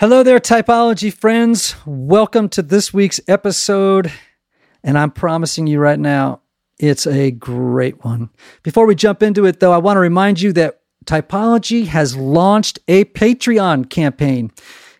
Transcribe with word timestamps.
Hello 0.00 0.22
there, 0.22 0.38
typology 0.38 1.12
friends. 1.12 1.74
Welcome 1.84 2.48
to 2.50 2.62
this 2.62 2.94
week's 2.94 3.20
episode. 3.26 4.12
And 4.84 4.96
I'm 4.96 5.10
promising 5.10 5.66
you 5.66 5.80
right 5.80 5.98
now, 5.98 6.42
it's 6.78 7.04
a 7.04 7.32
great 7.32 8.04
one. 8.04 8.30
Before 8.62 8.86
we 8.86 8.94
jump 8.94 9.24
into 9.24 9.44
it, 9.44 9.58
though, 9.58 9.72
I 9.72 9.78
want 9.78 9.96
to 9.96 10.00
remind 10.00 10.40
you 10.40 10.52
that 10.52 10.82
Typology 11.04 11.86
has 11.86 12.14
launched 12.14 12.78
a 12.86 13.06
Patreon 13.06 13.90
campaign. 13.90 14.52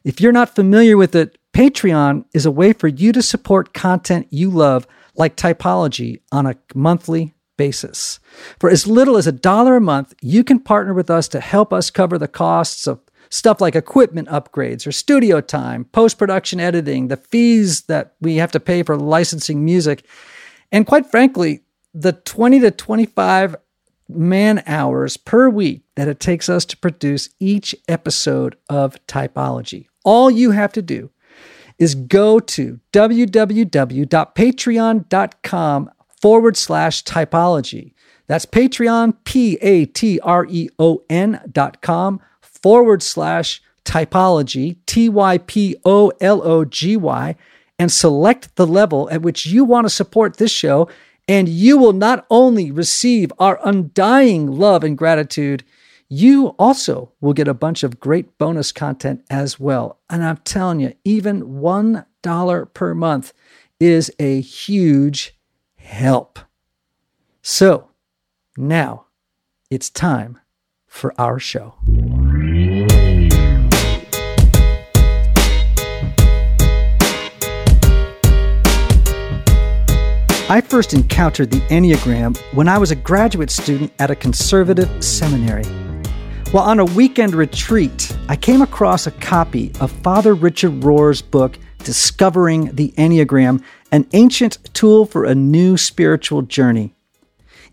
If 0.02 0.20
you're 0.20 0.32
not 0.32 0.56
familiar 0.56 0.96
with 0.96 1.14
it, 1.14 1.38
Patreon 1.52 2.24
is 2.34 2.44
a 2.44 2.50
way 2.50 2.72
for 2.72 2.88
you 2.88 3.12
to 3.12 3.22
support 3.22 3.72
content 3.72 4.26
you 4.30 4.50
love, 4.50 4.84
like 5.14 5.36
Typology, 5.36 6.22
on 6.32 6.44
a 6.44 6.56
monthly 6.74 7.34
basis. 7.56 8.18
For 8.58 8.68
as 8.68 8.88
little 8.88 9.16
as 9.16 9.28
a 9.28 9.32
dollar 9.32 9.76
a 9.76 9.80
month, 9.80 10.14
you 10.20 10.42
can 10.42 10.58
partner 10.58 10.92
with 10.92 11.08
us 11.08 11.28
to 11.28 11.38
help 11.38 11.72
us 11.72 11.88
cover 11.88 12.18
the 12.18 12.26
costs 12.26 12.88
of 12.88 13.00
stuff 13.30 13.60
like 13.60 13.74
equipment 13.74 14.28
upgrades 14.28 14.86
or 14.86 14.92
studio 14.92 15.40
time, 15.40 15.84
post 15.86 16.18
production 16.18 16.60
editing, 16.60 17.08
the 17.08 17.16
fees 17.16 17.82
that 17.82 18.14
we 18.20 18.36
have 18.36 18.52
to 18.52 18.60
pay 18.60 18.82
for 18.82 18.96
licensing 18.96 19.64
music, 19.64 20.04
and 20.72 20.86
quite 20.86 21.10
frankly, 21.10 21.62
the 21.94 22.12
20 22.12 22.60
to 22.60 22.70
25 22.70 23.56
man 24.08 24.62
hours 24.66 25.16
per 25.16 25.48
week 25.48 25.82
that 25.96 26.08
it 26.08 26.20
takes 26.20 26.48
us 26.48 26.64
to 26.64 26.76
produce 26.76 27.28
each 27.38 27.74
episode 27.88 28.56
of 28.68 28.96
Typology. 29.06 29.86
All 30.04 30.30
you 30.30 30.52
have 30.52 30.72
to 30.72 30.82
do 30.82 31.10
is 31.78 31.94
go 31.94 32.40
to 32.40 32.80
www.patreon.com 32.92 35.90
forward 36.20 36.56
slash 36.56 37.04
typology. 37.04 37.92
That's 38.26 38.46
Patreon, 38.46 39.16
P 39.24 39.56
A 39.62 39.86
T 39.86 40.20
R 40.20 40.46
E 40.48 40.68
O 40.78 41.02
N 41.08 41.40
dot 41.50 41.80
com 41.80 42.20
forward 42.62 43.02
slash 43.02 43.62
typology, 43.84 44.76
T 44.86 45.08
Y 45.08 45.38
P 45.38 45.76
O 45.84 46.12
L 46.20 46.42
O 46.42 46.64
G 46.64 46.96
Y, 46.96 47.34
and 47.78 47.90
select 47.90 48.54
the 48.56 48.66
level 48.66 49.08
at 49.10 49.22
which 49.22 49.46
you 49.46 49.64
want 49.64 49.86
to 49.86 49.90
support 49.90 50.36
this 50.36 50.50
show. 50.50 50.88
And 51.26 51.48
you 51.48 51.76
will 51.76 51.92
not 51.92 52.26
only 52.30 52.70
receive 52.70 53.32
our 53.38 53.60
undying 53.62 54.46
love 54.46 54.82
and 54.82 54.96
gratitude, 54.96 55.62
you 56.08 56.48
also 56.58 57.12
will 57.20 57.34
get 57.34 57.48
a 57.48 57.54
bunch 57.54 57.82
of 57.82 58.00
great 58.00 58.38
bonus 58.38 58.72
content 58.72 59.22
as 59.28 59.60
well. 59.60 59.98
And 60.08 60.24
I'm 60.24 60.38
telling 60.38 60.80
you, 60.80 60.94
even 61.04 61.42
$1 61.60 62.74
per 62.74 62.94
month 62.94 63.32
is 63.78 64.10
a 64.18 64.40
huge 64.40 65.36
help. 65.76 66.38
So 67.42 67.90
now 68.56 69.06
it's 69.70 69.90
time 69.90 70.38
for 70.86 71.12
our 71.20 71.38
show. 71.38 71.74
I 80.50 80.62
first 80.62 80.94
encountered 80.94 81.50
the 81.50 81.60
Enneagram 81.68 82.34
when 82.54 82.68
I 82.68 82.78
was 82.78 82.90
a 82.90 82.96
graduate 82.96 83.50
student 83.50 83.92
at 83.98 84.10
a 84.10 84.16
conservative 84.16 85.04
seminary. 85.04 85.64
While 86.52 86.64
on 86.64 86.78
a 86.78 86.86
weekend 86.86 87.34
retreat, 87.34 88.16
I 88.30 88.36
came 88.36 88.62
across 88.62 89.06
a 89.06 89.10
copy 89.10 89.72
of 89.78 89.92
Father 89.92 90.32
Richard 90.32 90.82
Rohr's 90.82 91.20
book, 91.20 91.58
Discovering 91.80 92.74
the 92.74 92.94
Enneagram 92.96 93.62
An 93.92 94.06
Ancient 94.14 94.56
Tool 94.72 95.04
for 95.04 95.26
a 95.26 95.34
New 95.34 95.76
Spiritual 95.76 96.40
Journey. 96.40 96.94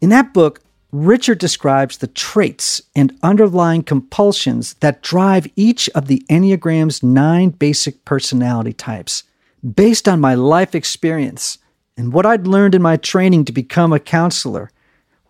In 0.02 0.10
that 0.10 0.34
book, 0.34 0.60
Richard 0.92 1.38
describes 1.38 2.00
the 2.00 2.08
traits 2.08 2.82
and 2.94 3.18
underlying 3.24 3.84
compulsions 3.84 4.74
that 4.82 5.02
drive 5.02 5.48
each 5.56 5.90
of 5.92 6.08
the 6.08 6.26
Enneagram's 6.30 7.02
nine 7.02 7.52
basic 7.52 8.04
personality 8.04 8.74
types. 8.74 9.24
Based 9.64 10.10
on 10.10 10.20
my 10.20 10.36
life 10.36 10.76
experience, 10.76 11.58
and 11.98 12.12
what 12.12 12.26
I'd 12.26 12.48
learned 12.48 12.76
in 12.76 12.82
my 12.82 12.98
training 12.98 13.46
to 13.46 13.52
become 13.52 13.94
a 13.94 14.00
counselor. 14.00 14.72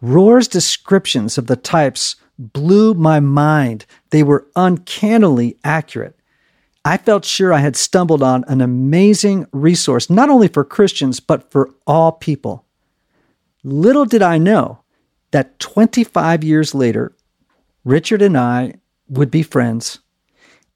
Rohr's 0.02 0.48
descriptions 0.48 1.38
of 1.38 1.48
the 1.48 1.56
types 1.56 2.16
blew 2.38 2.94
my 2.94 3.20
mind. 3.20 3.86
They 4.10 4.24
were 4.24 4.48
uncannily 4.56 5.58
accurate. 5.64 6.20
I 6.84 6.98
felt 6.98 7.26
sure 7.26 7.52
I 7.52 7.60
had 7.60 7.76
stumbled 7.76 8.22
on 8.22 8.44
an 8.48 8.62
amazing 8.62 9.48
resource, 9.52 10.10
not 10.10 10.30
only 10.30 10.48
for 10.48 10.64
Christians, 10.64 11.20
but 11.20 11.52
for 11.52 11.72
all 11.88 12.12
people. 12.12 12.66
Little 13.64 14.06
did 14.06 14.22
I 14.22 14.38
know 14.38 14.82
that 15.32 15.58
25 15.60 16.44
years 16.44 16.76
later, 16.76 17.16
Richard 17.84 18.22
and 18.22 18.38
I 18.38 18.76
would 19.10 19.32
be 19.32 19.42
friends, 19.42 20.00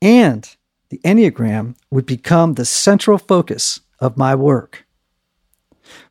and 0.02 0.50
the 0.90 1.00
Enneagram 1.00 1.76
would 1.92 2.08
become 2.08 2.56
the 2.56 2.66
central 2.66 3.20
focus 3.20 3.82
of 4.00 4.18
my 4.18 4.34
work. 4.34 4.88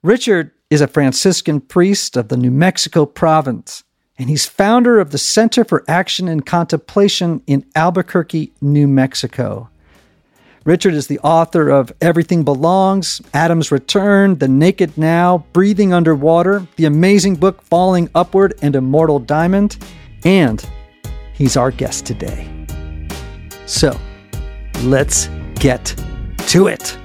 Richard 0.03 0.53
is 0.71 0.81
a 0.81 0.87
Franciscan 0.87 1.61
priest 1.61 2.17
of 2.17 2.29
the 2.29 2.37
New 2.37 2.51
Mexico 2.51 3.07
province, 3.07 3.85
and 4.19 4.29
he's 4.29 4.47
founder 4.47 5.01
of 5.01 5.11
the 5.11 5.19
Center 5.19 5.65
for 5.65 5.85
Action 5.89 6.29
and 6.29 6.45
Contemplation 6.45 7.43
in 7.47 7.65
Albuquerque, 7.75 8.53
New 8.61 8.87
Mexico. 8.87 9.71
Richard 10.65 10.93
is 10.93 11.07
the 11.07 11.19
author 11.21 11.71
of 11.71 11.93
Everything 12.03 12.45
Belongs, 12.45 13.23
Adam's 13.33 13.73
Return, 13.73 14.37
The 14.37 14.49
Naked 14.49 14.99
Now, 14.99 15.47
Breathing 15.55 15.95
Underwater, 15.95 16.67
the 16.77 16.85
amazing 16.85 17.37
book 17.37 17.63
Falling 17.63 18.11
Upward, 18.15 18.53
and 18.61 18.77
Immortal 18.77 19.21
Diamond, 19.21 19.79
and 20.25 20.69
he's 21.33 21.57
our 21.57 21.71
guest 21.71 22.05
today. 22.05 22.51
So, 23.65 23.99
let's 24.83 25.29
get 25.55 25.95
to 26.49 26.67
it. 26.67 26.99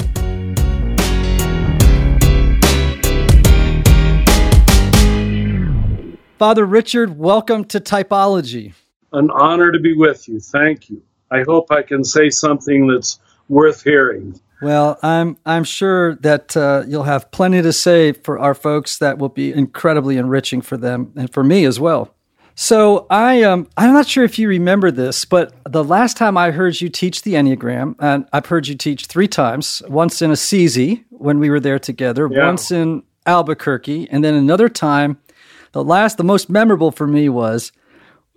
Father 6.44 6.66
Richard, 6.66 7.18
welcome 7.18 7.64
to 7.64 7.80
Typology. 7.80 8.74
An 9.14 9.32
honor 9.32 9.72
to 9.72 9.80
be 9.80 9.94
with 9.94 10.28
you. 10.28 10.42
Thank 10.42 10.90
you. 10.90 11.02
I 11.32 11.44
hope 11.44 11.72
I 11.72 11.84
can 11.84 12.04
say 12.04 12.30
something 12.30 12.86
that's 12.86 13.18
worth 13.48 13.82
hearing. 13.82 14.42
Well, 14.62 15.00
I'm 15.02 15.38
I'm 15.46 15.64
sure 15.64 16.16
that 16.16 16.58
uh, 16.58 16.84
you'll 16.86 17.04
have 17.04 17.32
plenty 17.32 17.62
to 17.62 17.72
say 17.72 18.12
for 18.12 18.40
our 18.40 18.54
folks 18.54 18.98
that 18.98 19.20
will 19.20 19.30
be 19.30 19.54
incredibly 19.54 20.18
enriching 20.18 20.60
for 20.60 20.76
them 20.76 21.14
and 21.16 21.32
for 21.32 21.46
me 21.46 21.64
as 21.64 21.80
well. 21.80 22.14
So 22.56 23.08
I 23.10 23.44
um 23.44 23.70
I'm 23.78 23.94
not 23.94 24.10
sure 24.10 24.26
if 24.26 24.38
you 24.38 24.50
remember 24.50 24.92
this, 24.92 25.24
but 25.24 25.54
the 25.64 25.82
last 25.82 26.18
time 26.18 26.38
I 26.38 26.52
heard 26.52 26.82
you 26.82 26.90
teach 26.90 27.22
the 27.22 27.36
Enneagram, 27.36 27.96
and 28.00 28.28
I've 28.34 28.48
heard 28.48 28.68
you 28.68 28.76
teach 28.76 29.06
three 29.06 29.30
times. 29.30 29.82
Once 29.88 30.22
in 30.22 30.30
Assisi 30.30 31.06
when 31.10 31.40
we 31.40 31.50
were 31.50 31.62
there 31.62 31.80
together, 31.80 32.28
yeah. 32.30 32.48
once 32.48 32.70
in 32.70 33.04
Albuquerque, 33.26 34.10
and 34.10 34.26
then 34.26 34.34
another 34.34 34.68
time 34.68 35.20
the 35.74 35.84
last, 35.84 36.18
the 36.18 36.24
most 36.24 36.50
memorable 36.50 36.92
for 36.92 37.06
me 37.06 37.30
was 37.30 37.72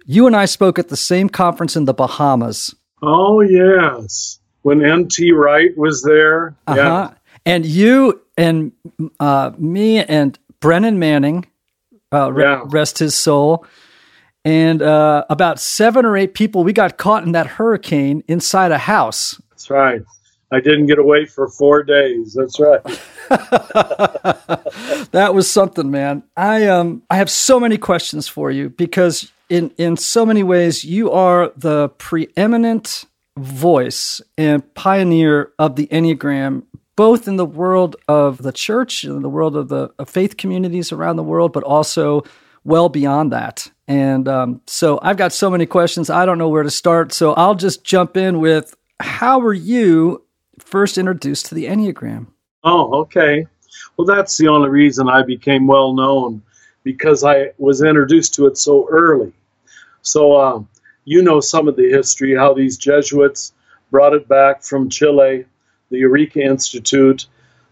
you 0.05 0.27
and 0.27 0.37
I 0.37 0.45
spoke 0.47 0.79
at 0.79 0.89
the 0.89 0.97
same 0.97 1.29
conference 1.29 1.77
in 1.77 1.85
the 1.85 1.95
Bahamas. 1.95 2.75
Oh, 3.03 3.41
yes. 3.41 4.41
When 4.63 4.85
N.T. 4.85 5.33
Wright 5.33 5.77
was 5.77 6.03
there. 6.03 6.57
Uh-huh. 6.67 6.77
Yeah. 6.77 7.15
And 7.45 7.65
you 7.65 8.21
and 8.37 8.73
uh, 9.21 9.53
me 9.57 10.03
and 10.03 10.39
Brennan 10.61 10.99
Manning, 10.99 11.47
uh, 12.13 12.33
yeah. 12.37 12.63
rest 12.67 12.99
his 12.99 13.15
soul, 13.15 13.65
and 14.45 14.83
uh, 14.83 15.25
about 15.31 15.61
seven 15.61 16.05
or 16.05 16.17
eight 16.17 16.35
people, 16.35 16.65
we 16.65 16.73
got 16.73 16.99
caught 16.99 17.25
in 17.25 17.33
that 17.33 17.47
hurricane 17.47 18.23
inside 18.29 18.73
a 18.73 18.79
house. 18.79 19.41
That's 19.51 19.71
right. 19.71 20.03
I 20.53 20.61
didn't 20.61 20.87
get 20.87 20.99
away 20.99 21.27
for 21.27 21.49
four 21.49 21.83
days. 21.83 22.35
That's 22.35 22.61
right. 22.61 22.81
that 25.11 25.33
was 25.35 25.51
something, 25.51 25.91
man. 25.91 26.23
I 26.37 26.67
um 26.67 27.03
I 27.11 27.17
have 27.17 27.31
so 27.31 27.59
many 27.59 27.79
questions 27.79 28.29
for 28.29 28.51
you 28.51 28.71
because 28.71 29.33
in 29.49 29.71
in 29.79 29.97
so 29.97 30.25
many 30.25 30.43
ways 30.43 30.85
you 30.85 31.11
are 31.11 31.53
the 31.57 31.89
preeminent 31.91 33.05
voice 33.37 34.21
and 34.39 34.63
pioneer 34.75 35.53
of 35.59 35.77
the 35.77 35.89
Enneagram, 35.89 36.63
both 36.95 37.27
in 37.27 37.37
the 37.37 37.45
world 37.45 37.97
of 38.09 38.39
the 38.39 38.53
church, 38.53 39.05
and 39.05 39.25
the 39.25 39.29
world 39.29 39.57
of 39.57 39.69
the 39.69 39.91
of 39.99 40.09
faith 40.09 40.37
communities 40.37 40.93
around 40.93 41.17
the 41.17 41.23
world, 41.23 41.53
but 41.53 41.65
also 41.65 42.23
well 42.65 42.89
beyond 42.89 43.33
that. 43.33 43.71
And 43.89 44.29
um, 44.29 44.61
so 44.67 44.99
I've 45.03 45.17
got 45.17 45.33
so 45.33 45.51
many 45.51 45.67
questions. 45.67 46.11
I 46.11 46.27
don't 46.27 46.39
know 46.39 46.49
where 46.49 46.65
to 46.65 46.71
start. 46.71 47.13
So 47.13 47.33
I'll 47.35 47.55
just 47.55 47.85
jump 47.85 48.17
in 48.17 48.41
with 48.41 48.75
how 48.99 49.39
were 49.39 49.55
you 49.55 50.26
first 50.67 50.99
introduced 50.99 51.47
to 51.47 51.55
the 51.55 51.67
Enneagram? 51.67 52.27
Oh, 52.65 53.01
okay. 53.03 53.47
Well, 53.97 54.07
that's 54.07 54.37
the 54.37 54.49
only 54.49 54.69
reason 54.69 55.09
I 55.09 55.23
became 55.23 55.67
well 55.67 55.95
known 55.95 56.43
because 56.83 57.25
I 57.25 57.53
was 57.59 57.83
introduced 57.83 58.35
to 58.35 58.47
it 58.47 58.59
so 58.59 58.89
early. 58.91 59.33
So, 60.03 60.41
um, 60.41 60.69
you 61.05 61.23
know 61.23 61.41
some 61.41 61.69
of 61.69 61.77
the 61.77 61.89
history, 61.89 62.37
how 62.37 62.53
these 62.53 62.77
Jesuits 62.77 63.53
brought 63.91 64.13
it 64.13 64.29
back 64.29 64.63
from 64.63 64.91
Chile, 64.91 65.47
the 65.91 66.03
Arica 66.03 66.41
Institute, 66.41 67.27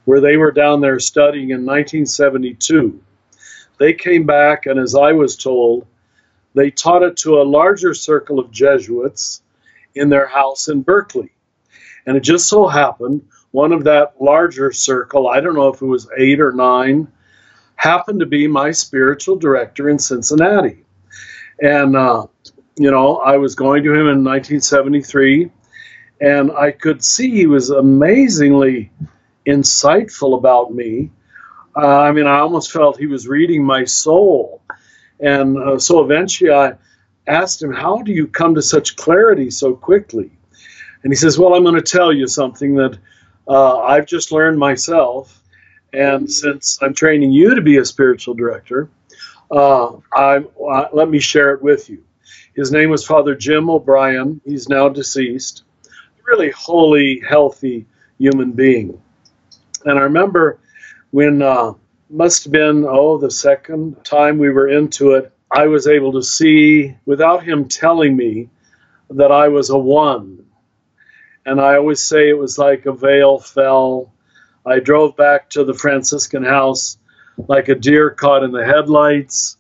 where 0.05 0.21
they 0.21 0.37
were 0.37 0.53
down 0.53 0.81
there 0.81 1.01
studying 1.01 1.51
in 1.51 1.67
1972. 1.67 3.01
They 3.79 3.93
came 3.93 4.25
back, 4.25 4.67
and 4.67 4.79
as 4.79 4.95
I 4.95 5.13
was 5.13 5.37
told, 5.37 5.87
they 6.55 6.71
taught 6.71 7.03
it 7.03 7.17
to 7.19 7.41
a 7.41 7.43
larger 7.43 7.93
circle 7.93 8.39
of 8.39 8.53
Jesuits 8.53 9.43
in 9.97 10.09
their 10.09 10.29
house 10.29 10.69
in 10.69 10.83
Berkeley. 10.83 11.33
And 12.07 12.17
it 12.17 12.21
just 12.21 12.49
so 12.49 12.67
happened 12.67 13.23
one 13.55 13.71
of 13.71 13.85
that 13.85 14.15
larger 14.21 14.73
circle, 14.73 15.29
I 15.29 15.41
don't 15.41 15.55
know 15.55 15.69
if 15.69 15.81
it 15.81 15.87
was 15.87 16.09
eight 16.19 16.41
or 16.41 16.51
nine, 16.51 17.07
happened 17.77 18.19
to 18.19 18.27
be 18.27 18.49
my 18.49 18.73
spiritual 18.73 19.37
director 19.37 19.89
in 19.89 19.97
Cincinnati. 19.97 20.85
And, 21.63 21.95
uh, 21.95 22.27
you 22.75 22.91
know, 22.91 23.19
I 23.19 23.37
was 23.37 23.55
going 23.55 23.85
to 23.85 23.93
him 23.93 24.09
in 24.09 24.25
1973, 24.25 25.53
and 26.21 26.51
I 26.51 26.73
could 26.73 27.05
see 27.05 27.31
he 27.31 27.47
was 27.47 27.71
amazingly 27.71 28.91
insightful 29.47 30.37
about 30.37 30.75
me. 30.75 31.13
Uh, 31.77 32.01
I 32.01 32.11
mean, 32.11 32.27
I 32.27 32.41
almost 32.41 32.73
felt 32.73 32.99
he 32.99 33.07
was 33.07 33.29
reading 33.29 33.63
my 33.65 33.85
soul. 33.85 34.63
And 35.21 35.57
uh, 35.57 35.79
so 35.79 36.03
eventually 36.03 36.51
I 36.51 36.73
asked 37.29 37.63
him, 37.63 37.73
How 37.73 38.03
do 38.03 38.11
you 38.11 38.27
come 38.27 38.57
to 38.57 38.63
such 38.63 38.97
clarity 38.97 39.51
so 39.51 39.75
quickly? 39.75 40.33
And 41.05 41.13
he 41.13 41.17
says, 41.17 41.39
Well, 41.39 41.55
I'm 41.55 41.63
going 41.63 41.77
to 41.77 41.83
tell 41.83 42.13
you 42.13 42.27
something 42.27 42.75
that 42.77 42.99
uh, 43.47 43.79
I've 43.81 44.07
just 44.07 44.33
learned 44.33 44.59
myself. 44.59 45.41
And 45.93 46.31
since 46.31 46.79
I'm 46.83 46.95
training 46.95 47.31
you 47.31 47.55
to 47.55 47.61
be 47.61 47.77
a 47.77 47.85
spiritual 47.85 48.35
director, 48.35 48.91
uh, 49.51 49.93
I, 50.13 50.39
uh, 50.39 50.89
let 50.93 51.09
me 51.09 51.21
share 51.21 51.53
it 51.53 51.63
with 51.63 51.89
you. 51.89 52.03
His 52.57 52.73
name 52.73 52.91
was 52.91 53.07
Father 53.07 53.35
Jim 53.35 53.71
O'Brien. 53.71 54.41
He's 54.45 54.69
now 54.69 54.89
deceased. 54.89 55.63
Really 56.27 56.51
holy, 56.51 57.21
healthy 57.21 57.87
human 58.19 58.53
being. 58.53 59.01
And 59.85 59.99
I 59.99 60.03
remember 60.03 60.59
when 61.11 61.43
uh, 61.43 61.75
must 62.11 62.45
have 62.45 62.53
been 62.53 62.85
oh 62.89 63.19
the 63.19 63.31
second 63.31 64.05
time 64.05 64.39
we 64.39 64.51
were 64.51 64.69
into 64.69 65.13
it, 65.13 65.33
I 65.51 65.67
was 65.67 65.87
able 65.87 66.13
to 66.13 66.23
see 66.23 66.97
without 67.05 67.45
him 67.45 67.69
telling 67.69 68.17
me 68.17 68.49
that 69.11 69.31
I 69.31 69.49
was 69.49 69.71
a 69.71 69.79
one. 69.79 70.44
And 71.47 71.61
I 71.61 71.77
always 71.77 72.03
say 72.03 72.29
it 72.29 72.39
was 72.39 72.59
like 72.59 72.87
a 72.87 72.93
veil 72.93 73.39
fell. 73.39 74.13
I 74.65 74.81
drove 74.81 75.17
back 75.17 75.51
to 75.51 75.65
the 75.65 75.75
Franciscan 75.75 76.45
house 76.45 76.97
like 77.49 77.69
a 77.69 77.75
deer 77.75 78.11
caught 78.11 78.45
in 78.45 78.53
the 78.53 78.65
headlights. 78.65 79.57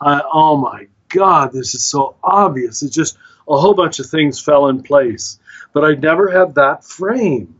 I, 0.00 0.22
oh 0.32 0.56
my 0.56 0.86
God, 1.08 1.52
this 1.52 1.74
is 1.74 1.84
so 1.84 2.16
obvious. 2.22 2.82
It's 2.82 2.94
just 2.94 3.18
a 3.48 3.58
whole 3.58 3.74
bunch 3.74 3.98
of 3.98 4.06
things 4.06 4.40
fell 4.40 4.68
in 4.68 4.82
place. 4.82 5.38
But 5.72 5.84
I 5.84 5.94
never 5.94 6.30
had 6.30 6.54
that 6.54 6.84
frame. 6.84 7.56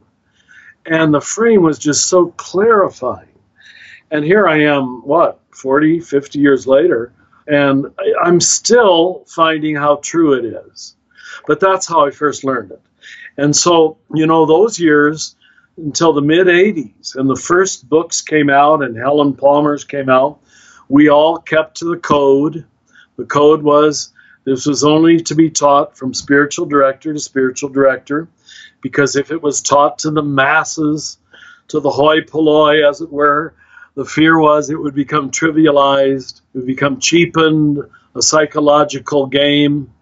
And 0.86 1.12
the 1.12 1.20
frame 1.20 1.62
was 1.62 1.78
just 1.78 2.06
so 2.06 2.28
clarifying. 2.28 3.28
And 4.10 4.24
here 4.24 4.48
I 4.48 4.62
am, 4.62 5.02
what, 5.02 5.40
40, 5.50 6.00
50 6.00 6.38
years 6.38 6.66
later, 6.66 7.12
and 7.46 7.86
I'm 8.22 8.40
still 8.40 9.24
finding 9.28 9.76
how 9.76 9.96
true 9.96 10.34
it 10.34 10.44
is. 10.44 10.96
But 11.46 11.60
that's 11.60 11.86
how 11.86 12.06
I 12.06 12.10
first 12.10 12.44
learned 12.44 12.72
it. 12.72 12.80
And 13.40 13.56
so, 13.56 13.96
you 14.14 14.26
know, 14.26 14.44
those 14.44 14.78
years 14.78 15.34
until 15.78 16.12
the 16.12 16.20
mid 16.20 16.46
80s, 16.46 17.16
and 17.16 17.26
the 17.28 17.40
first 17.40 17.88
books 17.88 18.20
came 18.20 18.50
out, 18.50 18.82
and 18.82 18.94
Helen 18.94 19.32
Palmer's 19.32 19.82
came 19.82 20.10
out, 20.10 20.40
we 20.90 21.08
all 21.08 21.38
kept 21.38 21.78
to 21.78 21.86
the 21.86 21.96
code. 21.96 22.66
The 23.16 23.24
code 23.24 23.62
was 23.62 24.12
this 24.44 24.66
was 24.66 24.84
only 24.84 25.20
to 25.20 25.34
be 25.34 25.48
taught 25.48 25.96
from 25.96 26.12
spiritual 26.12 26.66
director 26.66 27.14
to 27.14 27.18
spiritual 27.18 27.70
director, 27.70 28.28
because 28.82 29.16
if 29.16 29.30
it 29.30 29.42
was 29.42 29.62
taught 29.62 30.00
to 30.00 30.10
the 30.10 30.22
masses, 30.22 31.16
to 31.68 31.80
the 31.80 31.90
hoi 31.90 32.20
polloi, 32.20 32.86
as 32.86 33.00
it 33.00 33.10
were, 33.10 33.54
the 33.94 34.04
fear 34.04 34.38
was 34.38 34.68
it 34.68 34.78
would 34.78 34.94
become 34.94 35.30
trivialized, 35.30 36.42
it 36.52 36.58
would 36.58 36.66
become 36.66 37.00
cheapened, 37.00 37.78
a 38.14 38.20
psychological 38.20 39.28
game. 39.28 39.94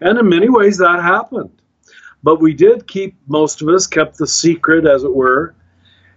And 0.00 0.16
in 0.16 0.28
many 0.28 0.48
ways, 0.48 0.78
that 0.78 1.02
happened. 1.02 1.50
But 2.24 2.40
we 2.40 2.54
did 2.54 2.88
keep, 2.88 3.16
most 3.28 3.60
of 3.60 3.68
us 3.68 3.86
kept 3.86 4.16
the 4.16 4.26
secret, 4.26 4.86
as 4.86 5.04
it 5.04 5.14
were. 5.14 5.54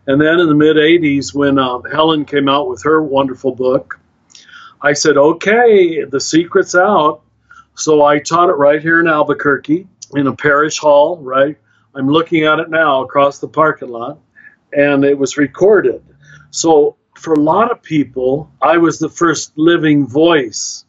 And 0.08 0.22
then 0.22 0.40
in 0.40 0.48
the 0.48 0.56
mid 0.56 0.78
80s, 0.78 1.36
when 1.36 1.60
uh, 1.60 1.82
Helen 1.82 2.24
came 2.24 2.48
out 2.48 2.70
with 2.70 2.82
her 2.84 3.04
wonderful 3.04 3.54
book, 3.54 4.00
I 4.82 4.94
said, 4.94 5.18
okay, 5.18 6.06
the 6.06 6.22
secret's 6.22 6.76
out. 6.76 7.24
So 7.76 8.06
I 8.06 8.20
taught 8.20 8.50
it 8.50 8.54
right 8.54 8.82
here 8.82 9.02
in 9.02 9.08
Albuquerque 9.08 9.86
in 10.16 10.28
a 10.28 10.36
parish 10.36 10.78
hall, 10.78 11.18
right? 11.18 11.58
I'm 11.94 12.08
looking 12.08 12.46
at 12.46 12.60
it 12.60 12.70
now 12.70 13.04
across 13.04 13.40
the 13.40 13.50
parking 13.50 13.90
lot, 13.90 14.18
and 14.72 15.04
it 15.04 15.18
was 15.18 15.38
recorded. 15.38 16.02
So 16.52 16.96
for 17.18 17.34
a 17.34 17.40
lot 17.40 17.70
of 17.70 17.84
people, 17.84 18.50
I 18.62 18.78
was 18.78 18.98
the 18.98 19.10
first 19.10 19.58
living 19.58 20.08
voice. 20.08 20.86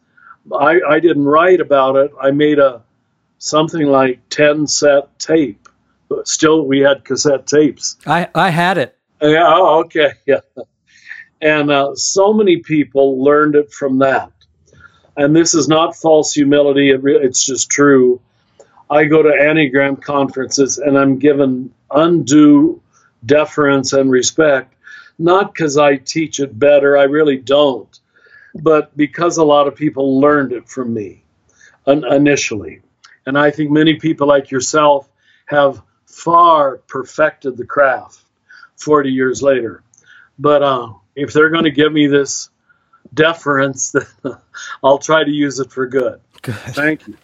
I, 0.56 0.80
I 0.88 1.00
didn't 1.00 1.24
write 1.24 1.60
about 1.60 1.96
it. 1.96 2.12
I 2.22 2.30
made 2.30 2.60
a 2.60 2.84
something 3.38 3.86
like 3.86 4.28
10 4.30 4.66
set 4.66 5.18
tape. 5.18 5.68
But 6.08 6.28
still, 6.28 6.66
we 6.66 6.80
had 6.80 7.04
cassette 7.04 7.46
tapes. 7.46 7.96
I, 8.06 8.28
I 8.34 8.50
had 8.50 8.78
it. 8.78 8.96
Yeah, 9.20 9.44
oh, 9.46 9.80
okay. 9.80 10.12
Yeah. 10.26 10.40
And 11.40 11.70
uh, 11.70 11.94
so 11.94 12.32
many 12.32 12.58
people 12.58 13.22
learned 13.22 13.54
it 13.54 13.72
from 13.72 13.98
that. 13.98 14.32
And 15.16 15.36
this 15.36 15.54
is 15.54 15.68
not 15.68 15.94
false 15.94 16.32
humility, 16.32 16.90
it 16.90 17.02
re- 17.02 17.16
it's 17.16 17.44
just 17.44 17.70
true. 17.70 18.20
I 18.90 19.04
go 19.04 19.22
to 19.22 19.28
Enneagram 19.28 20.02
conferences 20.02 20.78
and 20.78 20.98
I'm 20.98 21.18
given 21.18 21.72
undue 21.90 22.80
deference 23.24 23.92
and 23.92 24.10
respect 24.10 24.74
not 25.18 25.52
because 25.52 25.76
I 25.76 25.96
teach 25.96 26.40
it 26.40 26.58
better, 26.58 26.96
I 26.96 27.04
really 27.04 27.36
don't, 27.36 27.98
but 28.54 28.96
because 28.96 29.36
a 29.36 29.44
lot 29.44 29.66
of 29.66 29.74
people 29.74 30.20
learned 30.20 30.52
it 30.52 30.68
from 30.68 30.94
me 30.94 31.24
initially. 31.86 32.80
And 33.28 33.38
I 33.38 33.50
think 33.50 33.70
many 33.70 33.96
people 33.96 34.26
like 34.26 34.50
yourself 34.50 35.06
have 35.46 35.82
far 36.06 36.78
perfected 36.88 37.58
the 37.58 37.66
craft 37.66 38.20
40 38.76 39.10
years 39.10 39.42
later. 39.42 39.82
But 40.38 40.62
uh, 40.62 40.94
if 41.14 41.34
they're 41.34 41.50
going 41.50 41.64
to 41.64 41.70
give 41.70 41.92
me 41.92 42.06
this 42.06 42.48
deference, 43.12 43.94
I'll 44.82 44.98
try 44.98 45.24
to 45.24 45.30
use 45.30 45.60
it 45.60 45.70
for 45.70 45.86
good. 45.86 46.20
Good. 46.40 46.54
Thank 46.54 47.06
you. 47.06 47.18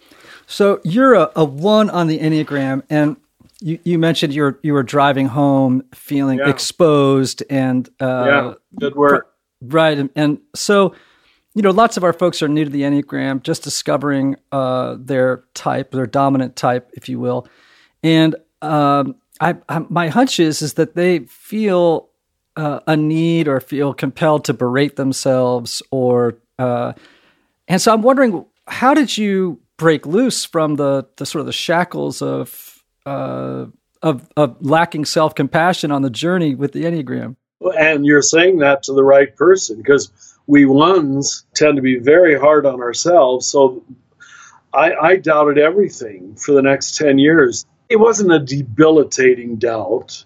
So 0.46 0.82
you're 0.84 1.14
a, 1.14 1.30
a 1.36 1.44
one 1.44 1.88
on 1.88 2.06
the 2.06 2.18
Enneagram, 2.18 2.82
and 2.90 3.16
you, 3.62 3.78
you 3.82 3.98
mentioned 3.98 4.34
you 4.34 4.42
were 4.42 4.58
you 4.62 4.74
were 4.74 4.82
driving 4.82 5.28
home 5.28 5.84
feeling 5.94 6.38
yeah. 6.38 6.50
exposed 6.50 7.42
and 7.48 7.88
uh, 7.98 8.24
yeah, 8.26 8.54
good 8.78 8.94
work. 8.94 9.32
Right, 9.62 9.96
and, 9.96 10.10
and, 10.14 10.40
so 10.54 10.94
you 11.54 11.62
know, 11.62 11.70
lots 11.70 11.96
of 11.96 12.04
our 12.04 12.12
folks 12.12 12.42
are 12.42 12.48
new 12.48 12.64
to 12.64 12.70
the 12.70 12.82
Enneagram, 12.82 13.42
just 13.42 13.62
discovering 13.62 14.36
uh, 14.52 14.96
their 14.98 15.44
type, 15.54 15.92
their 15.92 16.06
dominant 16.06 16.56
type, 16.56 16.90
if 16.94 17.08
you 17.08 17.18
will, 17.20 17.46
and 18.02 18.36
um, 18.62 19.16
I, 19.40 19.56
I, 19.68 19.80
my 19.88 20.08
hunch 20.08 20.40
is 20.40 20.62
is 20.62 20.74
that 20.74 20.94
they 20.94 21.20
feel 21.20 22.08
uh, 22.56 22.80
a 22.86 22.96
need 22.96 23.48
or 23.48 23.60
feel 23.60 23.94
compelled 23.94 24.44
to 24.46 24.54
berate 24.54 24.96
themselves, 24.96 25.82
or 25.90 26.38
uh, 26.58 26.92
and 27.68 27.80
so 27.80 27.92
I'm 27.92 28.02
wondering, 28.02 28.44
how 28.66 28.94
did 28.94 29.16
you 29.16 29.60
break 29.76 30.06
loose 30.06 30.44
from 30.44 30.76
the 30.76 31.06
the 31.16 31.26
sort 31.26 31.40
of 31.40 31.46
the 31.46 31.52
shackles 31.52 32.22
of 32.22 32.82
uh, 33.06 33.66
of 34.02 34.28
of 34.36 34.56
lacking 34.60 35.04
self 35.04 35.34
compassion 35.34 35.90
on 35.90 36.02
the 36.02 36.10
journey 36.10 36.54
with 36.54 36.72
the 36.72 36.84
enneagram. 36.84 37.36
And 37.78 38.04
you're 38.04 38.22
saying 38.22 38.58
that 38.58 38.82
to 38.84 38.92
the 38.92 39.04
right 39.04 39.34
person 39.34 39.78
because 39.78 40.10
we 40.46 40.66
ones 40.66 41.44
tend 41.54 41.76
to 41.76 41.82
be 41.82 41.98
very 41.98 42.38
hard 42.38 42.66
on 42.66 42.80
ourselves. 42.80 43.46
So 43.46 43.84
I, 44.72 44.94
I 44.94 45.16
doubted 45.16 45.58
everything 45.58 46.36
for 46.36 46.52
the 46.52 46.62
next 46.62 46.96
ten 46.96 47.18
years. 47.18 47.66
It 47.88 47.96
wasn't 47.96 48.32
a 48.32 48.38
debilitating 48.38 49.56
doubt. 49.56 50.24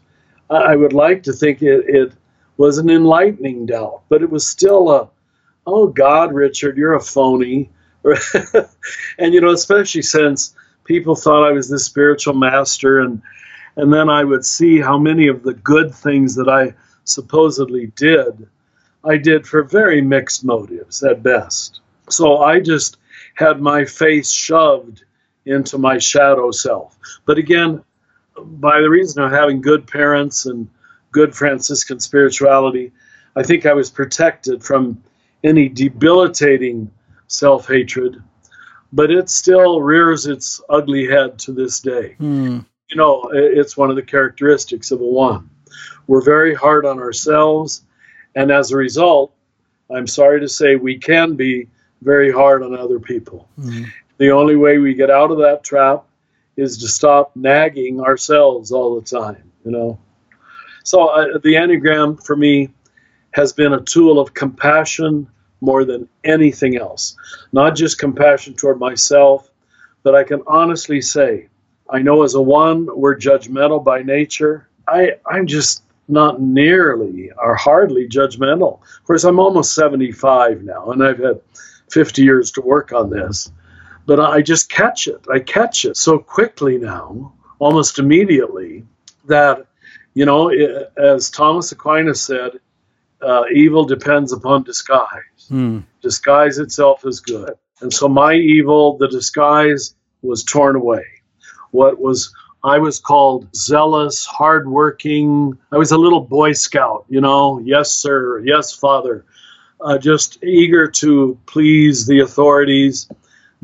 I 0.50 0.76
would 0.76 0.92
like 0.92 1.24
to 1.24 1.32
think 1.32 1.60
it, 1.62 1.84
it 1.88 2.12
was 2.56 2.78
an 2.78 2.88
enlightening 2.88 3.66
doubt, 3.66 4.02
but 4.08 4.22
it 4.22 4.30
was 4.30 4.46
still 4.46 4.90
a, 4.90 5.08
oh 5.66 5.88
God, 5.88 6.32
Richard, 6.32 6.76
you're 6.78 6.94
a 6.94 7.00
phony. 7.00 7.70
and 9.18 9.34
you 9.34 9.40
know, 9.40 9.52
especially 9.52 10.02
since 10.02 10.54
people 10.84 11.14
thought 11.14 11.46
I 11.46 11.52
was 11.52 11.68
this 11.68 11.84
spiritual 11.84 12.34
master, 12.34 13.00
and 13.00 13.20
and 13.76 13.92
then 13.92 14.08
I 14.08 14.24
would 14.24 14.44
see 14.44 14.80
how 14.80 14.98
many 14.98 15.28
of 15.28 15.42
the 15.42 15.54
good 15.54 15.94
things 15.94 16.34
that 16.36 16.48
I 16.48 16.74
supposedly 17.04 17.92
did, 17.96 18.48
I 19.04 19.16
did 19.16 19.46
for 19.46 19.62
very 19.62 20.00
mixed 20.00 20.44
motives 20.44 21.02
at 21.02 21.22
best. 21.22 21.80
So 22.08 22.38
I 22.38 22.60
just 22.60 22.98
had 23.34 23.60
my 23.60 23.84
face 23.84 24.30
shoved 24.30 25.04
into 25.46 25.78
my 25.78 25.98
shadow 25.98 26.50
self. 26.50 26.98
But 27.24 27.38
again, 27.38 27.82
by 28.36 28.80
the 28.80 28.90
reason 28.90 29.22
of 29.22 29.30
having 29.30 29.60
good 29.60 29.86
parents 29.86 30.46
and 30.46 30.68
good 31.12 31.34
Franciscan 31.34 32.00
spirituality, 32.00 32.92
I 33.36 33.42
think 33.42 33.66
I 33.66 33.72
was 33.72 33.90
protected 33.90 34.62
from 34.62 35.02
any 35.44 35.68
debilitating 35.68 36.90
self 37.28 37.68
hatred, 37.68 38.22
but 38.92 39.10
it 39.10 39.30
still 39.30 39.80
rears 39.80 40.26
its 40.26 40.60
ugly 40.68 41.06
head 41.06 41.38
to 41.40 41.52
this 41.52 41.80
day. 41.80 42.14
Hmm. 42.18 42.60
You 42.90 42.96
know, 42.96 43.30
it's 43.32 43.76
one 43.76 43.90
of 43.90 43.96
the 43.96 44.02
characteristics 44.02 44.90
of 44.90 45.00
a 45.00 45.04
one. 45.04 45.50
We're 46.06 46.24
very 46.24 46.54
hard 46.54 46.86
on 46.86 46.98
ourselves, 46.98 47.82
and 48.38 48.52
as 48.52 48.70
a 48.70 48.76
result, 48.76 49.34
I'm 49.90 50.06
sorry 50.06 50.38
to 50.40 50.48
say 50.48 50.76
we 50.76 50.96
can 50.96 51.34
be 51.34 51.66
very 52.02 52.30
hard 52.30 52.62
on 52.62 52.72
other 52.72 53.00
people. 53.00 53.48
Hmm. 53.60 53.84
The 54.18 54.30
only 54.30 54.54
way 54.54 54.78
we 54.78 54.94
get 54.94 55.10
out 55.10 55.32
of 55.32 55.38
that 55.38 55.64
trap 55.64 56.04
is 56.56 56.78
to 56.78 56.88
stop 56.88 57.34
nagging 57.34 58.00
ourselves 58.00 58.70
all 58.70 58.94
the 58.94 59.04
time, 59.04 59.50
you 59.64 59.72
know. 59.72 59.98
So 60.84 61.08
uh, 61.08 61.38
the 61.38 61.54
Enneagram 61.54 62.24
for 62.24 62.36
me 62.36 62.70
has 63.32 63.52
been 63.52 63.72
a 63.72 63.80
tool 63.80 64.20
of 64.20 64.34
compassion 64.34 65.26
more 65.60 65.84
than 65.84 66.08
anything 66.22 66.76
else. 66.76 67.16
Not 67.50 67.74
just 67.74 67.98
compassion 67.98 68.54
toward 68.54 68.78
myself, 68.78 69.50
but 70.04 70.14
I 70.14 70.22
can 70.22 70.42
honestly 70.46 71.00
say, 71.00 71.48
I 71.90 72.02
know 72.02 72.22
as 72.22 72.34
a 72.34 72.40
one, 72.40 72.86
we're 72.86 73.16
judgmental 73.16 73.82
by 73.82 74.02
nature. 74.02 74.68
I, 74.86 75.16
I'm 75.26 75.48
just 75.48 75.82
not 76.08 76.40
nearly 76.40 77.30
or 77.36 77.54
hardly 77.54 78.08
judgmental. 78.08 78.80
Of 78.80 79.04
course, 79.04 79.24
I'm 79.24 79.38
almost 79.38 79.74
75 79.74 80.62
now, 80.62 80.90
and 80.90 81.04
I've 81.04 81.18
had 81.18 81.40
50 81.90 82.22
years 82.22 82.52
to 82.52 82.62
work 82.62 82.92
on 82.92 83.10
this. 83.10 83.52
But 84.06 84.20
I 84.20 84.40
just 84.40 84.70
catch 84.70 85.06
it. 85.06 85.26
I 85.30 85.38
catch 85.38 85.84
it 85.84 85.96
so 85.96 86.18
quickly 86.18 86.78
now, 86.78 87.34
almost 87.58 87.98
immediately, 87.98 88.86
that, 89.26 89.66
you 90.14 90.24
know, 90.24 90.48
it, 90.48 90.90
as 90.96 91.30
Thomas 91.30 91.70
Aquinas 91.72 92.22
said, 92.22 92.52
uh, 93.20 93.44
evil 93.52 93.84
depends 93.84 94.32
upon 94.32 94.62
disguise. 94.62 95.46
Hmm. 95.48 95.80
Disguise 96.00 96.58
itself 96.58 97.04
is 97.04 97.20
good. 97.20 97.52
And 97.80 97.92
so 97.92 98.08
my 98.08 98.34
evil, 98.34 98.96
the 98.96 99.08
disguise 99.08 99.94
was 100.22 100.42
torn 100.42 100.76
away. 100.76 101.04
What 101.70 102.00
was 102.00 102.34
I 102.64 102.78
was 102.78 102.98
called 102.98 103.54
zealous, 103.54 104.26
hardworking. 104.26 105.58
I 105.70 105.76
was 105.76 105.92
a 105.92 105.98
little 105.98 106.20
Boy 106.20 106.52
Scout, 106.52 107.04
you 107.08 107.20
know. 107.20 107.60
Yes, 107.60 107.92
sir. 107.92 108.40
Yes, 108.40 108.72
father. 108.72 109.24
Uh, 109.80 109.96
just 109.96 110.42
eager 110.42 110.90
to 110.90 111.38
please 111.46 112.06
the 112.06 112.20
authorities. 112.20 113.08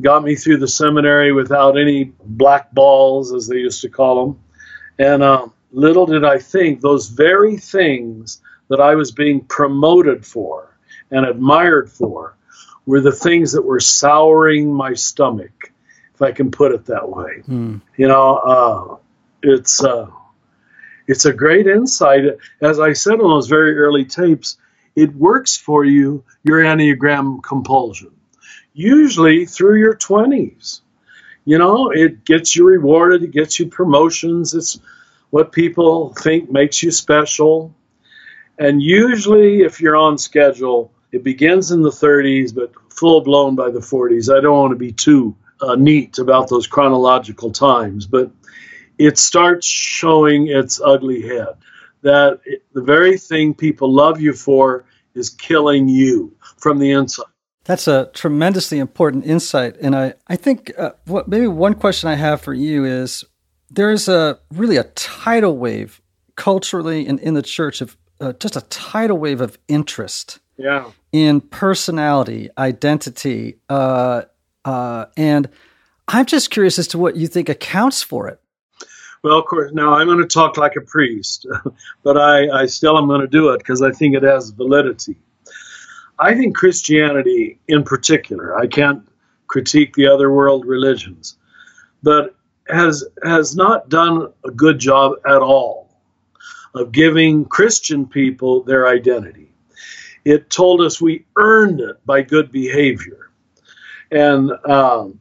Got 0.01 0.23
me 0.23 0.35
through 0.35 0.57
the 0.57 0.67
seminary 0.67 1.33
without 1.33 1.77
any 1.77 2.13
black 2.23 2.71
balls, 2.71 3.33
as 3.33 3.47
they 3.47 3.57
used 3.57 3.81
to 3.81 3.89
call 3.89 4.25
them. 4.25 4.39
And 4.97 5.23
uh, 5.23 5.47
little 5.71 6.05
did 6.05 6.23
I 6.23 6.39
think 6.39 6.79
those 6.79 7.09
very 7.09 7.57
things 7.57 8.41
that 8.69 8.79
I 8.79 8.95
was 8.95 9.11
being 9.11 9.41
promoted 9.41 10.25
for 10.25 10.77
and 11.11 11.25
admired 11.25 11.91
for 11.91 12.35
were 12.85 13.01
the 13.01 13.11
things 13.11 13.51
that 13.51 13.63
were 13.63 13.79
souring 13.79 14.71
my 14.71 14.93
stomach, 14.93 15.71
if 16.15 16.21
I 16.21 16.31
can 16.31 16.49
put 16.49 16.71
it 16.71 16.85
that 16.85 17.09
way. 17.09 17.41
Hmm. 17.45 17.77
You 17.97 18.07
know, 18.07 18.35
uh, 18.37 18.97
it's 19.43 19.83
uh, 19.83 20.07
it's 21.07 21.25
a 21.25 21.33
great 21.33 21.67
insight. 21.67 22.23
As 22.61 22.79
I 22.79 22.93
said 22.93 23.19
on 23.19 23.29
those 23.29 23.47
very 23.47 23.77
early 23.77 24.05
tapes, 24.05 24.57
it 24.95 25.13
works 25.13 25.57
for 25.57 25.83
you 25.83 26.23
your 26.43 26.61
enneagram 26.61 27.43
compulsion, 27.43 28.11
usually 28.73 29.45
through 29.45 29.79
your 29.79 29.95
twenties. 29.95 30.81
You 31.43 31.59
know, 31.59 31.91
it 31.91 32.25
gets 32.25 32.55
you 32.55 32.65
rewarded, 32.65 33.23
it 33.23 33.31
gets 33.31 33.59
you 33.59 33.67
promotions. 33.67 34.55
It's 34.55 34.79
what 35.29 35.51
people 35.51 36.13
think 36.13 36.49
makes 36.49 36.81
you 36.81 36.91
special. 36.91 37.75
And 38.57 38.81
usually, 38.81 39.61
if 39.61 39.81
you're 39.81 39.97
on 39.97 40.17
schedule, 40.17 40.91
it 41.11 41.23
begins 41.23 41.71
in 41.71 41.81
the 41.81 41.91
30s, 41.91 42.55
but 42.55 42.71
full 42.89 43.21
blown 43.21 43.55
by 43.55 43.69
the 43.69 43.79
40s. 43.79 44.35
I 44.35 44.41
don't 44.41 44.57
want 44.57 44.71
to 44.71 44.77
be 44.77 44.91
too 44.91 45.35
uh, 45.61 45.75
neat 45.75 46.17
about 46.17 46.49
those 46.49 46.67
chronological 46.67 47.51
times, 47.51 48.05
but 48.05 48.31
it 48.97 49.17
starts 49.17 49.67
showing 49.67 50.47
its 50.47 50.81
ugly 50.83 51.21
head. 51.21 51.55
That 52.01 52.39
it, 52.45 52.63
the 52.73 52.81
very 52.81 53.17
thing 53.17 53.53
people 53.53 53.91
love 53.91 54.21
you 54.21 54.33
for 54.33 54.85
is 55.13 55.29
killing 55.29 55.87
you 55.87 56.35
from 56.57 56.79
the 56.79 56.91
inside. 56.91 57.25
That's 57.63 57.87
a 57.87 58.11
tremendously 58.13 58.77
important 58.77 59.25
insight. 59.25 59.75
And 59.81 59.95
I, 59.95 60.13
I 60.27 60.35
think 60.35 60.71
uh, 60.77 60.91
what 61.05 61.27
maybe 61.27 61.47
one 61.47 61.73
question 61.73 62.09
I 62.09 62.15
have 62.15 62.41
for 62.41 62.53
you 62.53 62.85
is 62.85 63.23
there 63.71 63.89
is 63.91 64.07
a 64.07 64.39
really 64.53 64.77
a 64.77 64.83
tidal 64.83 65.57
wave 65.57 65.99
culturally 66.35 67.07
and 67.07 67.19
in 67.19 67.33
the 67.33 67.41
church 67.41 67.81
of 67.81 67.97
uh, 68.21 68.33
just 68.33 68.55
a 68.55 68.61
tidal 68.61 69.17
wave 69.17 69.41
of 69.41 69.57
interest 69.67 70.39
Yeah. 70.57 70.91
in 71.11 71.41
personality, 71.41 72.49
identity, 72.57 73.57
uh, 73.67 74.23
uh, 74.65 75.05
and 75.15 75.47
I'm 76.07 76.25
just 76.25 76.49
curious 76.49 76.77
as 76.77 76.87
to 76.89 76.97
what 76.97 77.15
you 77.15 77.27
think 77.27 77.49
accounts 77.49 78.01
for 78.01 78.27
it. 78.27 78.39
Well, 79.23 79.39
of 79.39 79.45
course, 79.45 79.71
now 79.73 79.93
I'm 79.93 80.07
going 80.07 80.19
to 80.19 80.27
talk 80.27 80.57
like 80.57 80.75
a 80.75 80.81
priest, 80.81 81.47
but 82.03 82.17
I, 82.17 82.49
I 82.49 82.65
still 82.65 82.97
am 82.97 83.07
going 83.07 83.21
to 83.21 83.27
do 83.27 83.49
it 83.49 83.59
because 83.59 83.81
I 83.81 83.91
think 83.91 84.15
it 84.15 84.23
has 84.23 84.51
validity. 84.51 85.15
I 86.19 86.33
think 86.35 86.55
Christianity, 86.55 87.59
in 87.67 87.83
particular, 87.83 88.57
I 88.57 88.67
can't 88.67 89.07
critique 89.47 89.95
the 89.95 90.07
other 90.07 90.31
world 90.31 90.65
religions, 90.65 91.37
but 92.03 92.35
has 92.67 93.03
has 93.23 93.55
not 93.55 93.89
done 93.89 94.31
a 94.43 94.51
good 94.51 94.79
job 94.79 95.13
at 95.25 95.41
all 95.41 95.89
of 96.73 96.91
giving 96.91 97.45
Christian 97.45 98.05
people 98.05 98.63
their 98.63 98.87
identity. 98.87 99.51
It 100.23 100.49
told 100.49 100.81
us 100.81 100.99
we 100.99 101.25
earned 101.35 101.79
it 101.79 102.03
by 102.05 102.21
good 102.21 102.51
behavior, 102.51 103.24
and 104.11 104.51
um, 104.65 105.19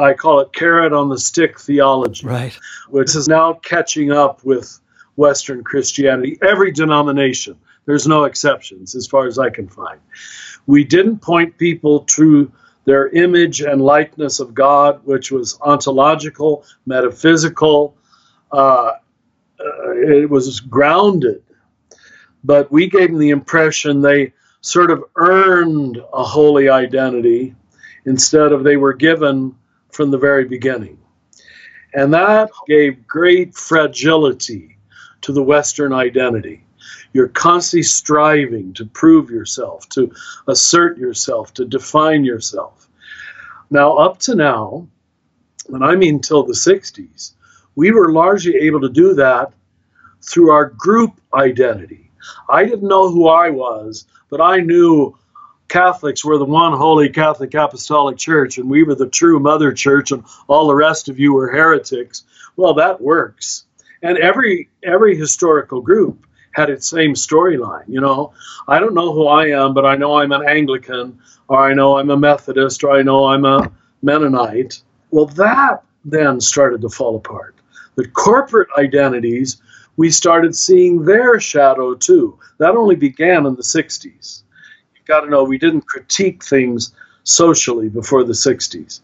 I 0.00 0.14
call 0.14 0.40
it 0.40 0.52
carrot 0.52 0.92
on 0.92 1.08
the 1.08 1.18
stick 1.18 1.58
theology 1.60 2.26
Right. 2.26 2.58
which 2.88 3.14
is 3.14 3.28
now 3.28 3.54
catching 3.54 4.10
up 4.12 4.44
with 4.44 4.80
Western 5.16 5.62
Christianity. 5.62 6.38
Every 6.42 6.72
denomination, 6.72 7.56
there's 7.86 8.06
no 8.06 8.24
exceptions 8.24 8.94
as 8.94 9.06
far 9.06 9.26
as 9.26 9.38
I 9.38 9.50
can 9.50 9.68
find. 9.68 10.00
We 10.66 10.84
didn't 10.84 11.18
point 11.20 11.56
people 11.58 12.00
to 12.00 12.50
their 12.84 13.08
image 13.10 13.60
and 13.60 13.80
likeness 13.82 14.40
of 14.40 14.54
God, 14.54 15.00
which 15.04 15.30
was 15.30 15.58
ontological, 15.60 16.64
metaphysical, 16.86 17.96
uh, 18.50 18.92
uh, 19.60 19.90
it 19.92 20.28
was 20.28 20.60
grounded. 20.60 21.42
But 22.42 22.72
we 22.72 22.88
gave 22.88 23.10
them 23.10 23.18
the 23.18 23.30
impression 23.30 24.00
they 24.00 24.32
sort 24.62 24.90
of 24.90 25.04
earned 25.16 25.98
a 26.12 26.24
holy 26.24 26.68
identity 26.70 27.54
instead 28.04 28.52
of 28.52 28.64
they 28.64 28.76
were 28.76 28.92
given 28.92 29.54
from 29.92 30.10
the 30.10 30.18
very 30.18 30.44
beginning. 30.44 30.98
And 31.94 32.14
that 32.14 32.50
gave 32.66 33.06
great 33.06 33.54
fragility 33.54 34.78
to 35.22 35.32
the 35.32 35.42
Western 35.42 35.92
identity. 35.92 36.64
You're 37.12 37.28
constantly 37.28 37.82
striving 37.82 38.72
to 38.74 38.86
prove 38.86 39.30
yourself, 39.30 39.88
to 39.90 40.12
assert 40.46 40.98
yourself, 40.98 41.52
to 41.54 41.64
define 41.64 42.24
yourself. 42.24 42.88
Now, 43.70 43.96
up 43.96 44.18
to 44.20 44.34
now, 44.34 44.86
and 45.68 45.84
I 45.84 45.96
mean 45.96 46.20
till 46.20 46.44
the 46.44 46.52
60s, 46.52 47.32
we 47.74 47.90
were 47.90 48.12
largely 48.12 48.56
able 48.56 48.80
to 48.80 48.88
do 48.88 49.14
that 49.14 49.52
through 50.22 50.50
our 50.50 50.66
group 50.66 51.20
identity. 51.34 52.10
I 52.48 52.64
didn't 52.64 52.88
know 52.88 53.10
who 53.10 53.28
I 53.28 53.50
was, 53.50 54.06
but 54.28 54.40
I 54.40 54.58
knew 54.58 55.16
Catholics 55.70 56.24
were 56.24 56.36
the 56.36 56.44
one 56.44 56.76
holy 56.76 57.08
Catholic 57.08 57.54
Apostolic 57.54 58.18
Church, 58.18 58.58
and 58.58 58.68
we 58.68 58.82
were 58.82 58.96
the 58.96 59.08
true 59.08 59.38
mother 59.38 59.72
church, 59.72 60.10
and 60.10 60.24
all 60.48 60.66
the 60.66 60.74
rest 60.74 61.08
of 61.08 61.20
you 61.20 61.32
were 61.32 61.48
heretics. 61.48 62.24
Well, 62.56 62.74
that 62.74 63.00
works. 63.00 63.66
And 64.02 64.18
every 64.18 64.68
every 64.82 65.16
historical 65.16 65.80
group 65.80 66.26
had 66.50 66.70
its 66.70 66.90
same 66.90 67.14
storyline. 67.14 67.84
You 67.86 68.00
know, 68.00 68.32
I 68.66 68.80
don't 68.80 68.94
know 68.94 69.12
who 69.12 69.28
I 69.28 69.50
am, 69.50 69.72
but 69.72 69.86
I 69.86 69.94
know 69.94 70.18
I'm 70.18 70.32
an 70.32 70.44
Anglican, 70.44 71.20
or 71.46 71.60
I 71.60 71.72
know 71.72 71.98
I'm 71.98 72.10
a 72.10 72.16
Methodist, 72.16 72.82
or 72.82 72.90
I 72.90 73.02
know 73.02 73.26
I'm 73.26 73.44
a 73.44 73.70
Mennonite. 74.02 74.82
Well, 75.12 75.26
that 75.26 75.84
then 76.04 76.40
started 76.40 76.80
to 76.80 76.88
fall 76.88 77.14
apart. 77.14 77.54
The 77.94 78.08
corporate 78.08 78.70
identities, 78.76 79.62
we 79.96 80.10
started 80.10 80.56
seeing 80.56 81.04
their 81.04 81.38
shadow 81.38 81.94
too. 81.94 82.40
That 82.58 82.74
only 82.74 82.96
began 82.96 83.46
in 83.46 83.54
the 83.54 83.62
60s 83.62 84.42
got 85.10 85.20
to 85.20 85.30
know 85.30 85.44
we 85.44 85.58
didn't 85.58 85.86
critique 85.86 86.42
things 86.42 86.94
socially 87.24 87.88
before 87.88 88.24
the 88.24 88.32
60s. 88.32 89.00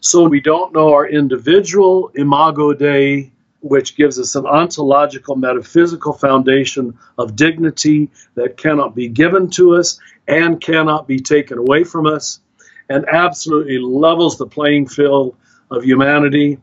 So 0.00 0.28
we 0.28 0.40
don't 0.40 0.72
know 0.72 0.92
our 0.92 1.06
individual 1.06 2.10
imago 2.14 2.72
Dei, 2.72 3.32
which 3.60 3.96
gives 3.96 4.18
us 4.18 4.34
an 4.36 4.46
ontological, 4.46 5.36
metaphysical 5.36 6.12
foundation 6.12 6.96
of 7.18 7.36
dignity 7.36 8.10
that 8.34 8.56
cannot 8.56 8.94
be 8.94 9.08
given 9.08 9.50
to 9.50 9.76
us 9.76 9.98
and 10.28 10.60
cannot 10.60 11.06
be 11.06 11.18
taken 11.18 11.58
away 11.58 11.84
from 11.84 12.06
us, 12.06 12.40
and 12.88 13.04
absolutely 13.08 13.78
levels 13.78 14.38
the 14.38 14.46
playing 14.46 14.86
field 14.86 15.36
of 15.70 15.84
humanity. 15.84 16.58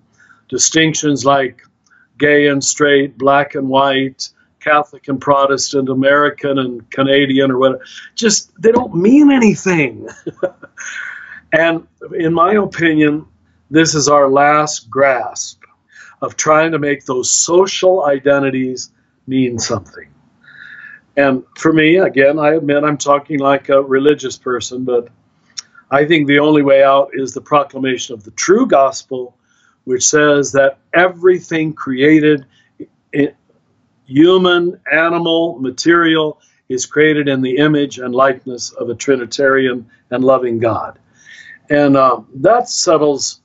Distinctions 0.49 1.25
like 1.25 1.61
gay 2.17 2.47
and 2.47 2.63
straight, 2.63 3.17
black 3.17 3.55
and 3.55 3.69
white, 3.69 4.29
Catholic 4.59 5.07
and 5.07 5.19
Protestant, 5.19 5.89
American 5.89 6.59
and 6.59 6.89
Canadian, 6.89 7.51
or 7.51 7.57
whatever. 7.57 7.85
Just 8.15 8.51
they 8.61 8.71
don't 8.71 8.95
mean 8.95 9.31
anything. 9.31 10.07
and 11.53 11.87
in 12.17 12.33
my 12.33 12.53
opinion, 12.53 13.25
this 13.69 13.95
is 13.95 14.07
our 14.07 14.29
last 14.29 14.89
grasp 14.89 15.61
of 16.21 16.35
trying 16.35 16.71
to 16.71 16.79
make 16.79 17.05
those 17.05 17.29
social 17.29 18.05
identities 18.05 18.91
mean 19.27 19.59
something. 19.59 20.09
And 21.15 21.43
for 21.57 21.73
me, 21.73 21.97
again, 21.97 22.39
I 22.39 22.53
admit 22.53 22.83
I'm 22.83 22.97
talking 22.97 23.39
like 23.39 23.69
a 23.69 23.81
religious 23.81 24.37
person, 24.37 24.85
but 24.85 25.09
I 25.89 26.05
think 26.05 26.27
the 26.27 26.39
only 26.39 26.61
way 26.61 26.83
out 26.83 27.11
is 27.13 27.33
the 27.33 27.41
proclamation 27.41 28.13
of 28.13 28.23
the 28.23 28.31
true 28.31 28.67
gospel, 28.67 29.35
which 29.85 30.05
says 30.05 30.51
that 30.51 30.77
everything 30.93 31.73
created, 31.73 32.45
human, 34.07 34.79
animal, 34.91 35.59
material, 35.59 36.41
is 36.69 36.85
created 36.85 37.27
in 37.27 37.41
the 37.41 37.57
image 37.57 37.99
and 37.99 38.15
likeness 38.15 38.71
of 38.71 38.89
a 38.89 38.95
Trinitarian 38.95 39.89
and 40.09 40.23
loving 40.23 40.59
God. 40.59 40.97
And 41.69 41.95
uh, 41.95 42.21
that 42.35 42.69
settles 42.69 43.41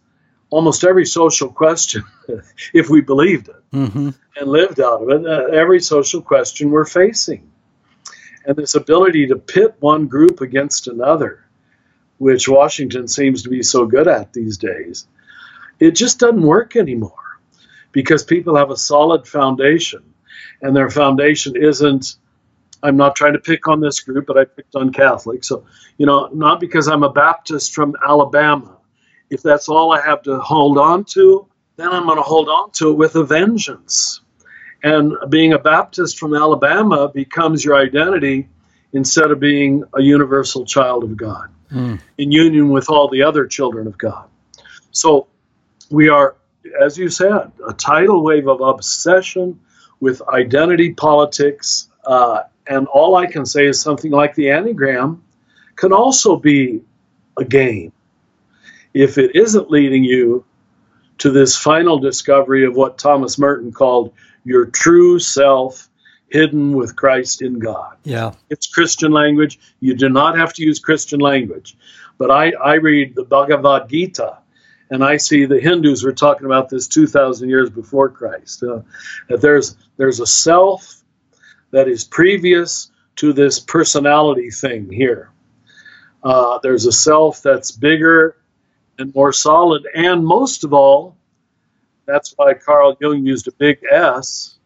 almost 0.50 0.84
every 0.84 1.06
social 1.06 1.48
question 1.48 2.04
if 2.74 2.88
we 2.88 3.00
believed 3.00 3.48
it 3.48 3.62
mm-hmm. 3.72 4.10
and 4.36 4.48
lived 4.48 4.80
out 4.80 5.02
of 5.02 5.08
it. 5.10 5.26
Uh, 5.26 5.46
every 5.46 5.80
social 5.80 6.22
question 6.22 6.70
we're 6.70 6.84
facing 6.84 7.50
and 8.44 8.56
this 8.56 8.74
ability 8.74 9.26
to 9.28 9.36
pit 9.36 9.76
one 9.80 10.06
group 10.06 10.40
against 10.40 10.88
another, 10.88 11.44
which 12.18 12.48
Washington 12.48 13.08
seems 13.08 13.42
to 13.42 13.48
be 13.48 13.62
so 13.62 13.86
good 13.86 14.08
at 14.08 14.32
these 14.32 14.58
days, 14.58 15.06
it 15.80 15.92
just 15.92 16.18
doesn't 16.18 16.42
work 16.42 16.76
anymore 16.76 17.12
because 17.92 18.24
people 18.24 18.56
have 18.56 18.70
a 18.70 18.76
solid 18.76 19.26
foundation, 19.26 20.02
and 20.62 20.74
their 20.74 20.90
foundation 20.90 21.56
isn't. 21.56 22.16
I'm 22.82 22.96
not 22.96 23.14
trying 23.14 23.34
to 23.34 23.38
pick 23.38 23.68
on 23.68 23.80
this 23.80 24.00
group, 24.00 24.26
but 24.26 24.38
I 24.38 24.44
picked 24.44 24.74
on 24.74 24.92
Catholics. 24.92 25.46
So, 25.48 25.66
you 25.98 26.06
know, 26.06 26.28
not 26.32 26.58
because 26.58 26.88
I'm 26.88 27.04
a 27.04 27.12
Baptist 27.12 27.74
from 27.74 27.94
Alabama. 28.04 28.78
If 29.30 29.42
that's 29.42 29.68
all 29.68 29.92
I 29.92 30.00
have 30.00 30.22
to 30.22 30.38
hold 30.40 30.78
on 30.78 31.04
to, 31.10 31.46
then 31.76 31.88
I'm 31.88 32.04
going 32.04 32.16
to 32.16 32.22
hold 32.22 32.48
on 32.48 32.70
to 32.72 32.90
it 32.90 32.94
with 32.94 33.14
a 33.14 33.24
vengeance. 33.24 34.20
And 34.82 35.14
being 35.28 35.52
a 35.52 35.58
Baptist 35.58 36.18
from 36.18 36.34
Alabama 36.34 37.08
becomes 37.08 37.64
your 37.64 37.76
identity 37.76 38.48
instead 38.92 39.30
of 39.30 39.38
being 39.38 39.84
a 39.94 40.02
universal 40.02 40.64
child 40.66 41.04
of 41.04 41.16
God 41.16 41.50
mm. 41.70 42.00
in 42.18 42.32
union 42.32 42.70
with 42.70 42.90
all 42.90 43.08
the 43.08 43.22
other 43.22 43.46
children 43.46 43.86
of 43.86 43.96
God. 43.96 44.28
So 44.90 45.28
we 45.90 46.08
are, 46.08 46.34
as 46.80 46.98
you 46.98 47.08
said, 47.08 47.52
a 47.66 47.72
tidal 47.72 48.22
wave 48.22 48.48
of 48.48 48.60
obsession 48.60 49.60
with 50.02 50.20
identity 50.28 50.92
politics. 50.92 51.88
Uh, 52.04 52.42
and 52.66 52.88
all 52.88 53.14
I 53.14 53.26
can 53.26 53.46
say 53.46 53.66
is 53.66 53.80
something 53.80 54.10
like 54.10 54.34
the 54.34 54.46
Enneagram 54.46 55.20
can 55.76 55.92
also 55.92 56.34
be 56.36 56.82
a 57.38 57.44
game 57.44 57.92
if 58.92 59.16
it 59.16 59.36
isn't 59.36 59.70
leading 59.70 60.02
you 60.02 60.44
to 61.18 61.30
this 61.30 61.56
final 61.56 62.00
discovery 62.00 62.64
of 62.64 62.74
what 62.74 62.98
Thomas 62.98 63.38
Merton 63.38 63.70
called 63.70 64.12
your 64.44 64.66
true 64.66 65.20
self 65.20 65.88
hidden 66.30 66.72
with 66.72 66.96
Christ 66.96 67.40
in 67.40 67.60
God. 67.60 67.96
Yeah. 68.02 68.32
It's 68.50 68.66
Christian 68.66 69.12
language. 69.12 69.60
You 69.78 69.94
do 69.94 70.08
not 70.08 70.36
have 70.36 70.52
to 70.54 70.64
use 70.64 70.80
Christian 70.80 71.20
language. 71.20 71.76
But 72.18 72.32
I, 72.32 72.50
I 72.52 72.74
read 72.74 73.14
the 73.14 73.22
Bhagavad 73.22 73.88
Gita 73.88 74.38
and 74.92 75.02
I 75.02 75.16
see 75.16 75.46
the 75.46 75.58
Hindus 75.58 76.04
were 76.04 76.12
talking 76.12 76.44
about 76.44 76.68
this 76.68 76.86
2,000 76.86 77.48
years 77.48 77.70
before 77.70 78.10
Christ. 78.10 78.62
Uh, 78.62 78.82
that 79.30 79.40
there's, 79.40 79.74
there's 79.96 80.20
a 80.20 80.26
self 80.26 81.02
that 81.70 81.88
is 81.88 82.04
previous 82.04 82.90
to 83.16 83.32
this 83.32 83.58
personality 83.58 84.50
thing 84.50 84.92
here. 84.92 85.30
Uh, 86.22 86.58
there's 86.62 86.84
a 86.84 86.92
self 86.92 87.42
that's 87.42 87.72
bigger 87.72 88.36
and 88.98 89.14
more 89.14 89.32
solid, 89.32 89.86
and 89.94 90.26
most 90.26 90.62
of 90.62 90.74
all, 90.74 91.16
that's 92.04 92.34
why 92.36 92.52
Carl 92.52 92.94
Jung 93.00 93.24
used 93.24 93.48
a 93.48 93.52
big 93.52 93.78
S. 93.90 94.58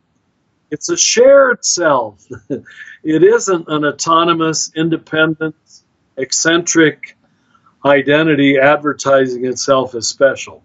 It's 0.73 0.89
a 0.89 0.97
shared 0.97 1.65
self. 1.65 2.27
it 2.51 3.23
isn't 3.23 3.69
an 3.69 3.85
autonomous, 3.85 4.73
independent, 4.75 5.55
eccentric 6.17 7.16
identity 7.87 8.59
advertising 8.59 9.47
itself 9.47 9.95
as 9.95 10.09
special. 10.09 10.63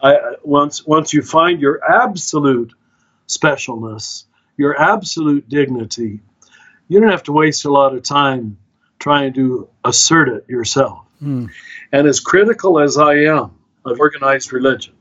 I, 0.00 0.36
once, 0.42 0.86
once 0.86 1.12
you 1.12 1.22
find 1.22 1.60
your 1.60 1.80
absolute 1.84 2.72
specialness, 3.28 4.24
your 4.56 4.80
absolute 4.80 5.48
dignity, 5.48 6.20
you 6.88 7.00
don't 7.00 7.10
have 7.10 7.24
to 7.24 7.32
waste 7.32 7.64
a 7.64 7.70
lot 7.70 7.94
of 7.94 8.02
time 8.02 8.58
trying 8.98 9.32
to 9.34 9.68
assert 9.84 10.28
it 10.28 10.48
yourself. 10.48 11.04
Mm. 11.22 11.50
And 11.92 12.06
as 12.06 12.20
critical 12.20 12.78
as 12.80 12.98
I 12.98 13.14
am 13.14 13.52
of 13.84 13.98
organized 13.98 14.52
religion, 14.52 14.94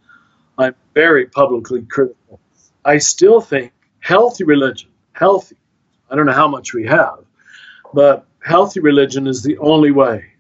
I'm 0.58 0.76
very 0.94 1.26
publicly 1.26 1.84
critical. 1.84 2.40
I 2.84 2.98
still 2.98 3.42
think 3.42 3.74
healthy 4.00 4.44
religion, 4.44 4.90
healthy, 5.14 5.58
I 6.10 6.16
don't 6.16 6.26
know 6.26 6.34
how 6.34 6.48
much 6.48 6.74
we 6.74 6.86
have, 6.88 7.20
but 7.94 8.26
healthy 8.44 8.80
religion 8.80 9.28
is 9.28 9.44
the 9.44 9.58
only 9.60 9.92
way 9.92 10.31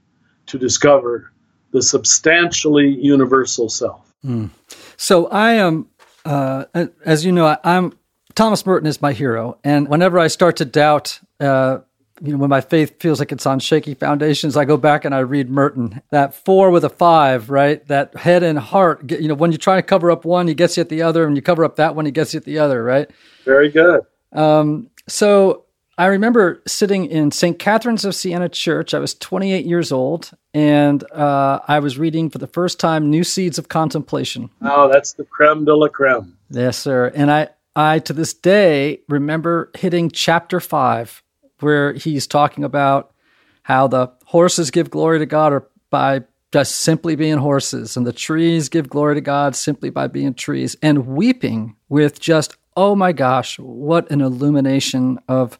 to 0.47 0.57
discover 0.57 1.31
the 1.71 1.81
substantially 1.81 2.89
universal 2.89 3.69
self. 3.69 4.13
Mm. 4.25 4.49
So 4.97 5.27
I 5.27 5.53
am, 5.53 5.87
uh, 6.25 6.65
as 7.05 7.25
you 7.25 7.31
know, 7.31 7.45
I, 7.47 7.57
am 7.63 7.97
Thomas 8.35 8.65
Merton 8.65 8.87
is 8.87 9.01
my 9.01 9.13
hero, 9.13 9.57
and 9.63 9.87
whenever 9.87 10.19
I 10.19 10.27
start 10.27 10.57
to 10.57 10.65
doubt 10.65 11.19
uh, 11.39 11.79
you 12.23 12.33
know, 12.33 12.37
when 12.37 12.49
my 12.49 12.61
faith 12.61 12.99
feels 12.99 13.19
like 13.19 13.31
it's 13.31 13.47
on 13.47 13.59
shaky 13.59 13.95
foundations, 13.95 14.55
I 14.55 14.65
go 14.65 14.77
back 14.77 15.05
and 15.05 15.15
I 15.15 15.19
read 15.19 15.49
Merton. 15.49 16.01
That 16.11 16.35
four 16.35 16.69
with 16.69 16.83
a 16.83 16.89
five, 16.89 17.49
right? 17.49 17.85
That 17.87 18.15
head 18.15 18.43
and 18.43 18.59
heart. 18.59 19.09
You 19.11 19.27
know, 19.27 19.33
when 19.33 19.51
you 19.51 19.57
try 19.57 19.77
to 19.77 19.81
cover 19.81 20.11
up 20.11 20.23
one, 20.23 20.47
he 20.47 20.53
gets 20.53 20.77
you 20.77 20.81
at 20.81 20.89
the 20.89 21.01
other, 21.01 21.25
and 21.25 21.35
you 21.35 21.41
cover 21.41 21.65
up 21.65 21.77
that 21.77 21.95
one, 21.95 22.05
he 22.05 22.11
gets 22.11 22.33
you 22.33 22.37
at 22.37 22.45
the 22.45 22.59
other, 22.59 22.83
right? 22.83 23.09
Very 23.43 23.69
good. 23.69 24.01
Um, 24.33 24.91
so 25.07 25.65
I 25.97 26.05
remember 26.05 26.61
sitting 26.65 27.05
in 27.05 27.31
St. 27.31 27.59
Catherine's 27.59 28.05
of 28.05 28.15
Siena 28.15 28.49
Church. 28.49 28.93
I 28.93 28.99
was 28.99 29.13
28 29.13 29.65
years 29.65 29.91
old, 29.91 30.31
and 30.53 31.03
uh, 31.11 31.59
I 31.67 31.79
was 31.79 31.97
reading 31.97 32.29
for 32.29 32.37
the 32.37 32.47
first 32.47 32.79
time 32.79 33.09
New 33.09 33.23
Seeds 33.23 33.57
of 33.57 33.67
Contemplation. 33.67 34.49
Oh, 34.61 34.89
that's 34.91 35.13
the 35.13 35.25
creme 35.25 35.65
de 35.65 35.75
la 35.75 35.89
creme. 35.89 36.37
Yes, 36.49 36.77
sir. 36.77 37.11
And 37.13 37.29
I, 37.29 37.49
I 37.75 37.99
to 37.99 38.13
this 38.13 38.33
day 38.33 39.01
remember 39.09 39.69
hitting 39.77 40.09
chapter 40.09 40.59
five 40.59 41.21
where 41.59 41.93
he's 41.93 42.25
talking 42.25 42.63
about 42.63 43.13
how 43.63 43.87
the 43.87 44.11
horses 44.25 44.71
give 44.71 44.89
glory 44.89 45.19
to 45.19 45.25
God 45.25 45.53
or 45.53 45.67
by 45.89 46.23
just 46.51 46.77
simply 46.77 47.15
being 47.15 47.37
horses, 47.37 47.95
and 47.95 48.07
the 48.07 48.13
trees 48.13 48.69
give 48.69 48.89
glory 48.89 49.15
to 49.15 49.21
God 49.21 49.55
simply 49.55 49.89
by 49.89 50.07
being 50.07 50.33
trees, 50.33 50.75
and 50.81 51.05
weeping 51.05 51.75
with 51.89 52.19
just 52.19 52.55
Oh 52.77 52.95
my 52.95 53.11
gosh, 53.11 53.59
what 53.59 54.09
an 54.11 54.21
illumination 54.21 55.19
of. 55.27 55.59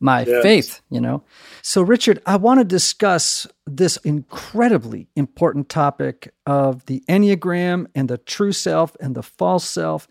My 0.00 0.24
yes. 0.24 0.42
faith, 0.42 0.80
you 0.88 1.00
know. 1.00 1.22
So, 1.62 1.82
Richard, 1.82 2.22
I 2.24 2.36
want 2.36 2.58
to 2.60 2.64
discuss 2.64 3.46
this 3.66 3.98
incredibly 3.98 5.08
important 5.14 5.68
topic 5.68 6.32
of 6.46 6.86
the 6.86 7.04
Enneagram 7.08 7.86
and 7.94 8.08
the 8.08 8.16
true 8.16 8.52
self 8.52 8.96
and 8.98 9.14
the 9.14 9.22
false 9.22 9.68
self. 9.68 10.08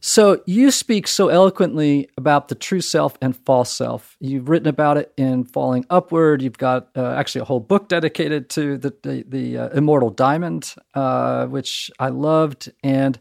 So, 0.00 0.42
you 0.44 0.70
speak 0.70 1.08
so 1.08 1.28
eloquently 1.28 2.10
about 2.18 2.48
the 2.48 2.54
true 2.54 2.82
self 2.82 3.16
and 3.22 3.34
false 3.34 3.74
self. 3.74 4.18
You've 4.20 4.50
written 4.50 4.68
about 4.68 4.98
it 4.98 5.10
in 5.16 5.44
Falling 5.44 5.86
Upward. 5.88 6.42
You've 6.42 6.58
got 6.58 6.90
uh, 6.94 7.14
actually 7.14 7.40
a 7.40 7.46
whole 7.46 7.60
book 7.60 7.88
dedicated 7.88 8.50
to 8.50 8.76
the 8.76 8.94
the, 9.02 9.24
the 9.26 9.56
uh, 9.56 9.68
Immortal 9.70 10.10
Diamond, 10.10 10.74
uh, 10.92 11.46
which 11.46 11.90
I 11.98 12.08
loved, 12.08 12.70
and 12.82 13.18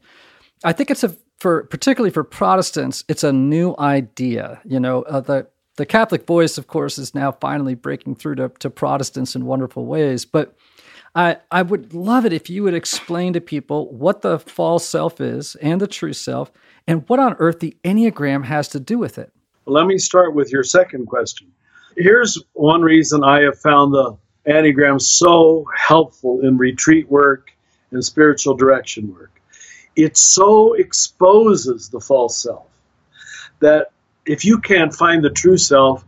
I 0.66 0.74
think 0.74 0.92
it's 0.92 1.06
a 1.06 1.16
for 1.44 1.64
particularly 1.64 2.10
for 2.10 2.24
Protestants, 2.24 3.04
it's 3.10 3.24
a 3.26 3.34
new 3.34 3.76
idea. 3.78 4.62
You 4.64 4.80
know, 4.80 5.02
uh, 5.02 5.20
the 5.20 5.46
the 5.76 5.86
Catholic 5.86 6.28
voice, 6.28 6.58
of 6.58 6.68
course, 6.68 6.98
is 6.98 7.16
now 7.16 7.32
finally 7.32 7.76
breaking 7.76 8.16
through 8.16 8.36
to, 8.36 8.50
to 8.60 8.70
Protestants 8.70 9.36
in 9.36 9.46
wonderful 9.46 9.86
ways. 9.86 10.26
But 10.26 10.56
I, 11.16 11.38
I 11.52 11.62
would 11.62 11.94
love 11.94 12.26
it 12.26 12.34
if 12.34 12.50
you 12.50 12.64
would 12.64 12.74
explain 12.74 13.34
to 13.34 13.42
people 13.42 13.92
what 13.92 14.22
the 14.22 14.40
false 14.40 14.88
self 14.88 15.22
is 15.22 15.56
and 15.56 15.80
the 15.80 15.88
true 15.88 16.14
self 16.14 16.52
and 16.88 17.08
what 17.08 17.20
on 17.20 17.36
earth 17.40 17.60
the 17.60 17.76
Enneagram 17.84 18.46
has 18.46 18.68
to 18.70 18.80
do 18.80 18.98
with 18.98 19.18
it. 19.18 19.32
Let 19.66 19.86
me 19.86 19.98
start 19.98 20.34
with 20.34 20.52
your 20.52 20.64
second 20.64 21.08
question. 21.08 21.52
Here's 21.96 22.42
one 22.54 22.82
reason 22.82 23.24
I 23.24 23.42
have 23.42 23.60
found 23.60 23.94
the 23.94 24.18
Enneagram 24.48 25.00
so 25.02 25.66
helpful 25.76 26.42
in 26.42 26.58
retreat 26.58 27.10
work 27.10 27.52
and 27.92 28.04
spiritual 28.04 28.56
direction 28.56 29.14
work. 29.14 29.32
It 29.96 30.18
so 30.18 30.74
exposes 30.74 31.90
the 31.90 32.00
false 32.00 32.42
self 32.42 32.68
that 33.60 33.92
if 34.26 34.46
you 34.46 34.60
can't 34.60 34.94
find 34.94 35.24
the 35.24 35.30
true 35.30 35.58
self, 35.58 36.06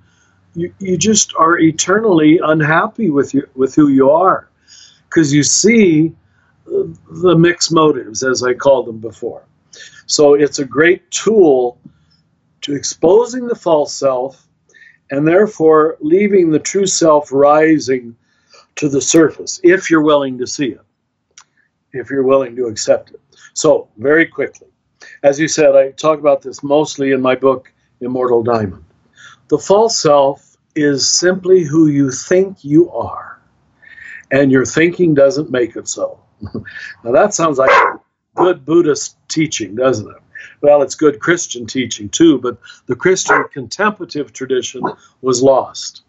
you, 0.56 0.73
you 0.80 0.97
just 0.97 1.34
are 1.38 1.60
eternally 1.60 2.39
unhappy 2.43 3.10
with 3.10 3.34
you, 3.34 3.47
with 3.56 3.75
who 3.75 3.89
you 3.89 4.12
are 4.12 4.49
because 5.10 5.34
you 5.34 5.43
see 5.43 6.13
uh, 6.67 6.84
the 7.10 7.36
mixed 7.38 7.71
motives 7.71 8.23
as 8.23 8.43
I 8.43 8.54
called 8.54 8.88
them 8.88 8.99
before. 8.99 9.45
So 10.06 10.34
it's 10.34 10.60
a 10.60 10.65
great 10.65 11.10
tool 11.12 11.80
to 12.62 12.75
exposing 12.75 13.47
the 13.47 13.56
false 13.56 13.93
self 13.93 14.47
and 15.12 15.28
therefore 15.28 15.97
leaving 15.99 16.49
the 16.49 16.60
true 16.60 16.86
self 16.86 17.32
rising 17.32 18.15
to 18.75 18.89
the 18.89 19.01
surface 19.01 19.60
if 19.63 19.89
you're 19.89 20.01
willing 20.01 20.38
to 20.39 20.47
see 20.47 20.67
it, 20.67 20.82
if 21.93 22.10
you're 22.10 22.23
willing 22.23 22.56
to 22.56 22.65
accept 22.65 23.12
it. 23.12 23.21
So, 23.54 23.88
very 23.97 24.25
quickly, 24.25 24.67
as 25.23 25.39
you 25.39 25.47
said, 25.47 25.75
I 25.75 25.91
talk 25.91 26.19
about 26.19 26.41
this 26.41 26.63
mostly 26.63 27.12
in 27.12 27.21
my 27.21 27.36
book, 27.36 27.71
Immortal 28.01 28.43
Diamond. 28.43 28.84
The 29.47 29.60
false 29.60 29.97
self 29.97 30.58
is 30.75 31.08
simply 31.08 31.63
who 31.63 31.88
you 31.88 32.12
think 32.12 32.63
you 32.63 32.91
are, 32.91 33.39
and 34.31 34.51
your 34.51 34.65
thinking 34.65 35.13
doesn't 35.13 35.51
make 35.51 35.75
it 35.75 35.88
so. 35.88 36.19
now, 37.03 37.12
that 37.12 37.34
sounds 37.34 37.58
like 37.58 37.71
good 38.36 38.65
Buddhist 38.65 39.17
teaching, 39.27 39.75
doesn't 39.75 40.10
it? 40.10 40.21
Well, 40.62 40.81
it's 40.81 40.95
good 40.95 41.19
Christian 41.19 41.65
teaching 41.65 42.10
too, 42.10 42.39
but 42.39 42.58
the 42.88 42.95
Christian 42.95 43.45
contemplative 43.51 44.34
tradition 44.34 44.81
was 45.21 45.41
lost. 45.41 46.03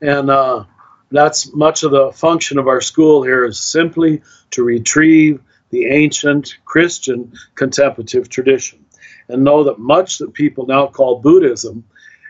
And 0.00 0.30
uh, 0.30 0.64
that's 1.10 1.52
much 1.52 1.82
of 1.82 1.90
the 1.90 2.12
function 2.12 2.58
of 2.58 2.68
our 2.68 2.80
school 2.80 3.22
here 3.22 3.44
is 3.44 3.58
simply 3.58 4.22
to 4.52 4.62
retrieve 4.62 5.40
the 5.70 5.86
ancient 5.86 6.58
Christian 6.64 7.32
contemplative 7.54 8.28
tradition 8.28 8.84
and 9.30 9.44
know 9.44 9.64
that 9.64 9.78
much 9.78 10.18
that 10.18 10.34
people 10.34 10.66
now 10.66 10.86
call 10.86 11.20
Buddhism 11.20 11.84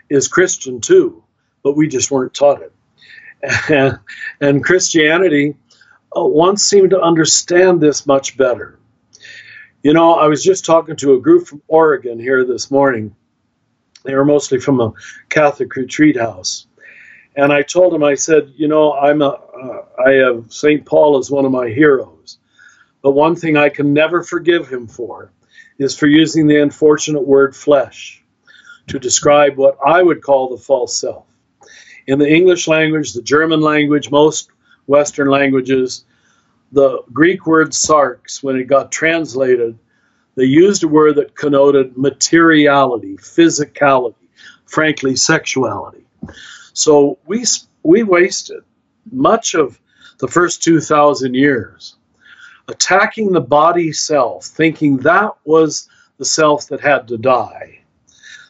is 0.09 0.29
Christian 0.29 0.81
too, 0.81 1.23
but 1.63 1.77
we 1.77 1.89
just 1.89 2.11
weren't 2.11 2.35
taught 2.35 2.63
it. 2.63 3.99
And, 4.41 4.63
Christianity 4.63 5.57
uh, 6.17 6.25
once 6.25 6.65
seemed 6.65 6.91
to 6.91 7.01
understand 7.01 7.81
this 7.81 8.07
much 8.07 8.37
better. 8.37 8.79
You 9.83 9.95
know, 9.95 10.15
I 10.15 10.27
was 10.27 10.45
just 10.45 10.67
talking 10.67 10.97
to 10.97 11.15
a 11.15 11.21
group 11.21 11.47
from 11.47 11.63
Oregon 11.67 12.19
here 12.19 12.45
this 12.45 12.71
morning. 12.71 13.17
They 14.05 14.15
were 14.15 14.25
mostly 14.25 14.61
from 14.61 14.81
a 14.81 14.93
Catholic 15.31 15.75
retreat 15.75 16.19
house. 16.19 16.67
And 17.37 17.53
I 17.53 17.63
told 17.63 17.95
them, 17.95 18.03
I 18.03 18.15
said, 18.15 18.53
you 18.57 18.69
know, 18.69 18.93
I'm 18.93 19.23
a, 19.23 19.29
uh, 19.29 19.85
I 20.07 20.13
have 20.15 20.53
St. 20.53 20.85
Paul 20.85 21.17
as 21.17 21.31
one 21.31 21.47
of 21.47 21.53
my 21.53 21.69
heroes. 21.69 22.39
But 23.03 23.13
one 23.13 23.37
thing 23.37 23.57
I 23.57 23.71
can 23.71 23.95
never 23.95 24.23
forgive 24.23 24.69
him 24.69 24.87
for 24.87 25.33
is 25.81 25.97
for 25.97 26.07
using 26.07 26.47
the 26.47 26.61
unfortunate 26.61 27.27
word 27.27 27.57
flesh 27.57 28.23
to 28.87 28.99
describe 28.99 29.57
what 29.57 29.79
I 29.85 30.03
would 30.03 30.23
call 30.23 30.51
the 30.51 30.63
false 30.63 30.95
self. 30.97 31.27
In 32.07 32.19
the 32.19 32.29
English 32.29 32.69
language, 32.69 33.15
the 33.15 33.23
German 33.23 33.61
language, 33.61 34.11
most 34.11 34.51
Western 34.87 35.29
languages, 35.29 36.05
the 36.71 37.03
Greek 37.13 37.47
word 37.47 37.71
sarx, 37.71 38.43
when 38.43 38.57
it 38.57 38.65
got 38.65 38.93
translated, 38.93 39.79
they 40.35 40.45
used 40.45 40.85
a 40.85 40.89
word 40.89 41.17
that 41.17 41.35
connoted 41.35 41.97
materiality, 41.97 43.17
physicality, 43.17 44.29
frankly, 44.67 45.17
sexuality. 45.17 46.05
So 46.75 47.19
we, 47.27 47.45
we 47.83 48.03
wasted 48.03 48.63
much 49.11 49.55
of 49.55 49.81
the 50.19 50.29
first 50.29 50.63
2,000 50.63 51.35
years 51.35 51.97
attacking 52.71 53.33
the 53.33 53.41
body 53.41 53.93
self, 53.93 54.47
thinking 54.47 54.99
that 54.99 55.33
was 55.45 55.89
the 56.19 56.25
self 56.25 56.69
that 56.69 56.81
had 56.81 57.09
to 57.09 57.19
die, 57.19 57.81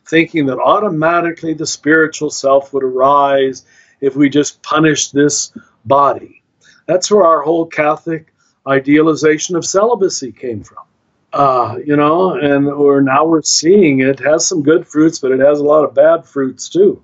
thinking 0.06 0.46
that 0.46 0.59
automatically 0.59 1.54
the 1.54 1.66
spiritual 1.66 2.30
self 2.30 2.72
would 2.72 2.83
arise 2.83 3.64
if 4.00 4.16
we 4.16 4.28
just 4.28 4.62
punished 4.62 5.12
this 5.12 5.52
body. 5.85 6.42
That's 6.87 7.11
where 7.11 7.24
our 7.24 7.42
whole 7.42 7.66
Catholic 7.66 8.33
idealization 8.66 9.56
of 9.56 9.64
celibacy 9.64 10.33
came 10.33 10.62
from. 10.62 10.85
Uh, 11.33 11.78
you 11.85 11.96
know, 11.96 12.35
and 12.35 12.66
now 13.04 13.24
we're 13.24 13.42
seeing 13.42 14.00
it 14.00 14.18
has 14.18 14.48
some 14.48 14.62
good 14.62 14.87
fruits, 14.87 15.20
but 15.20 15.30
it 15.30 15.38
has 15.38 15.61
a 15.61 15.64
lot 15.64 15.85
of 15.85 15.94
bad 15.94 16.26
fruits 16.26 16.68
too. 16.68 17.02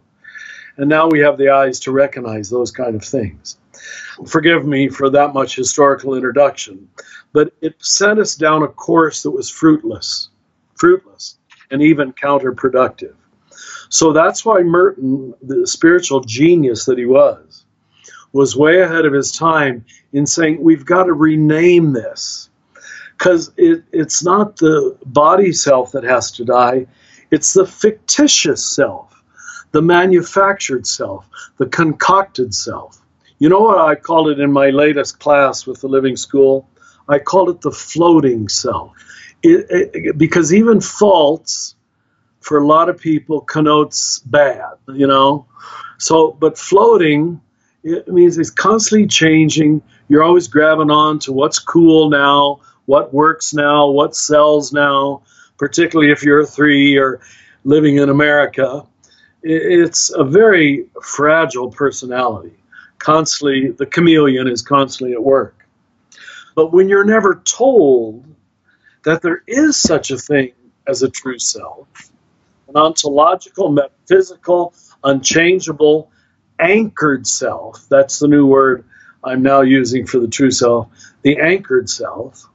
And 0.76 0.88
now 0.88 1.09
we 1.09 1.20
have 1.20 1.38
the 1.38 1.50
eyes 1.50 1.81
to 1.81 1.92
recognize 1.92 2.50
those 2.50 2.72
kind 2.72 2.96
of 2.96 3.05
things. 3.05 3.57
Forgive 4.27 4.66
me 4.66 4.88
for 4.88 5.11
that 5.11 5.35
much 5.35 5.57
historical 5.57 6.14
introduction, 6.14 6.88
but 7.33 7.53
it 7.61 7.75
sent 7.85 8.18
us 8.18 8.35
down 8.35 8.62
a 8.62 8.68
course 8.68 9.22
that 9.22 9.31
was 9.31 9.51
fruitless, 9.51 10.31
fruitless, 10.75 11.38
and 11.70 11.83
even 11.83 12.12
counterproductive. 12.12 13.14
So 13.88 14.12
that's 14.12 14.44
why 14.44 14.62
Merton, 14.62 15.35
the 15.42 15.66
spiritual 15.66 16.20
genius 16.20 16.85
that 16.87 16.99
he 16.99 17.07
was, 17.07 17.64
was 18.33 18.57
way 18.57 18.81
ahead 18.81 19.07
of 19.07 19.12
his 19.12 19.33
time 19.33 19.85
in 20.12 20.27
saying 20.27 20.61
we've 20.61 20.85
got 20.85 21.05
to 21.05 21.12
rename 21.12 21.92
this 21.92 22.51
because 23.16 23.53
it, 23.57 23.83
it's 23.92 24.22
not 24.22 24.57
the 24.57 24.96
body 25.07 25.53
self 25.53 25.92
that 25.92 26.05
has 26.05 26.31
to 26.33 26.44
die 26.44 26.87
it's 27.31 27.55
the 27.55 27.66
fictitious 27.66 28.64
self 28.64 29.22
the 29.72 29.83
manufactured 29.83 30.87
self 30.87 31.29
the 31.59 31.66
concocted 31.66 32.55
self 32.55 33.01
you 33.38 33.49
know 33.49 33.61
what 33.61 33.79
i 33.79 33.94
called 33.94 34.29
it 34.29 34.40
in 34.40 34.53
my 34.53 34.70
latest 34.70 35.18
class 35.18 35.66
with 35.66 35.81
the 35.81 35.88
living 35.88 36.16
school 36.16 36.68
i 37.09 37.18
called 37.18 37.49
it 37.49 37.61
the 37.61 37.70
floating 37.70 38.49
self 38.49 38.92
it, 39.42 39.66
it, 39.70 40.18
because 40.18 40.53
even 40.53 40.81
faults, 40.81 41.75
for 42.40 42.59
a 42.59 42.66
lot 42.66 42.88
of 42.88 42.99
people 42.99 43.40
connotes 43.40 44.18
bad 44.20 44.75
you 44.88 45.07
know 45.07 45.46
so 45.99 46.33
but 46.33 46.59
floating 46.59 47.40
it 47.87 48.09
means 48.09 48.37
it's 48.37 48.51
constantly 48.51 49.07
changing. 49.07 49.81
You're 50.09 50.25
always 50.25 50.49
grabbing 50.49 50.90
on 50.90 51.20
to 51.20 51.33
what's 51.33 51.61
cool 51.61 52.11
now, 52.11 52.61
what 52.87 53.14
works 53.14 53.55
now, 53.55 53.88
what 53.88 54.16
sells 54.16 54.72
now, 54.72 55.22
particularly 55.57 56.11
if 56.11 56.25
you're 56.25 56.44
three 56.44 56.96
or 56.96 57.20
living 57.62 57.99
in 57.99 58.09
America. 58.09 58.85
It's 59.44 60.11
a 60.11 60.25
very 60.25 60.87
fragile 61.01 61.70
personality. 61.70 62.57
Constantly, 62.98 63.70
the 63.70 63.87
chameleon 63.87 64.48
is 64.48 64.62
constantly 64.62 65.12
at 65.12 65.22
work. 65.22 65.66
But 66.54 66.72
when 66.72 66.88
you're 66.88 67.04
never 67.04 67.42
told 67.44 68.24
that 69.04 69.22
there 69.22 69.42
is 69.46 69.78
such 69.78 70.11
a 70.11 70.18
thing 70.18 70.52
as 70.88 71.02
a 71.02 71.09
true 71.09 71.38
self, 71.38 71.87
an 72.68 72.76
ontological, 72.76 73.70
metaphysical, 73.70 74.74
unchangeable, 75.04 76.11
anchored 76.59 77.26
self. 77.26 77.87
That's 77.88 78.18
the 78.18 78.28
new 78.28 78.46
word 78.46 78.85
I'm 79.22 79.42
now 79.42 79.61
using 79.61 80.06
for 80.06 80.18
the 80.18 80.28
true 80.28 80.50
self. 80.50 80.88
The 81.22 81.38
anchored 81.38 81.88
self. 81.88 82.46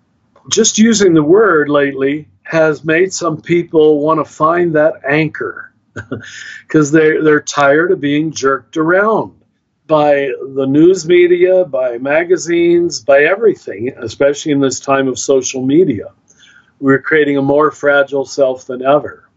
Just 0.49 0.77
using 0.77 1.13
the 1.13 1.23
word 1.23 1.69
lately 1.69 2.27
has 2.43 2.83
made 2.83 3.13
some 3.13 3.41
people 3.41 4.01
want 4.01 4.19
to 4.19 4.29
find 4.29 4.75
that 4.75 4.95
anchor 5.07 5.73
because 6.67 6.91
they're, 6.91 7.23
they're 7.23 7.41
tired 7.41 7.91
of 7.91 8.01
being 8.01 8.31
jerked 8.31 8.77
around 8.77 9.40
by 9.87 10.29
the 10.55 10.65
news 10.67 11.07
media, 11.07 11.65
by 11.65 11.97
magazines, 11.97 13.01
by 13.01 13.23
everything, 13.23 13.93
especially 13.97 14.51
in 14.51 14.59
this 14.61 14.79
time 14.79 15.07
of 15.07 15.19
social 15.19 15.65
media. 15.65 16.13
We're 16.79 17.01
creating 17.01 17.37
a 17.37 17.41
more 17.41 17.71
fragile 17.71 18.25
self 18.25 18.65
than 18.65 18.83
ever 18.83 19.29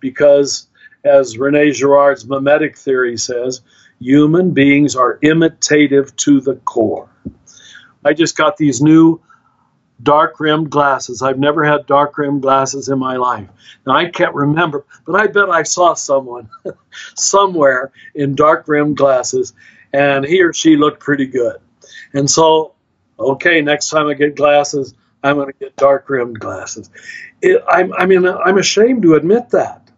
because, 0.00 0.68
as 1.04 1.38
Rene 1.38 1.70
Girard's 1.72 2.26
mimetic 2.26 2.76
theory 2.76 3.16
says, 3.16 3.62
Human 3.98 4.50
beings 4.52 4.94
are 4.94 5.18
imitative 5.22 6.14
to 6.16 6.40
the 6.40 6.56
core. 6.56 7.08
I 8.04 8.12
just 8.12 8.36
got 8.36 8.56
these 8.58 8.82
new 8.82 9.20
dark 10.02 10.40
rimmed 10.40 10.70
glasses. 10.70 11.22
I've 11.22 11.38
never 11.38 11.64
had 11.64 11.86
dark 11.86 12.18
rimmed 12.18 12.42
glasses 12.42 12.88
in 12.88 12.98
my 12.98 13.16
life. 13.16 13.48
Now 13.86 13.96
I 13.96 14.10
can't 14.10 14.34
remember, 14.34 14.84
but 15.06 15.20
I 15.20 15.26
bet 15.26 15.48
I 15.48 15.62
saw 15.62 15.94
someone 15.94 16.50
somewhere 17.14 17.92
in 18.14 18.34
dark 18.34 18.68
rimmed 18.68 18.96
glasses 18.96 19.54
and 19.92 20.24
he 20.24 20.42
or 20.42 20.52
she 20.52 20.76
looked 20.76 21.00
pretty 21.00 21.26
good. 21.26 21.56
And 22.12 22.30
so, 22.30 22.74
okay, 23.18 23.60
next 23.62 23.90
time 23.90 24.08
I 24.08 24.14
get 24.14 24.36
glasses, 24.36 24.94
I'm 25.22 25.36
going 25.36 25.52
to 25.52 25.58
get 25.58 25.76
dark 25.76 26.08
rimmed 26.08 26.38
glasses. 26.38 26.90
It, 27.40 27.62
I'm, 27.68 27.92
I 27.94 28.06
mean, 28.06 28.26
I'm 28.26 28.58
ashamed 28.58 29.02
to 29.02 29.14
admit 29.14 29.50
that, 29.50 29.90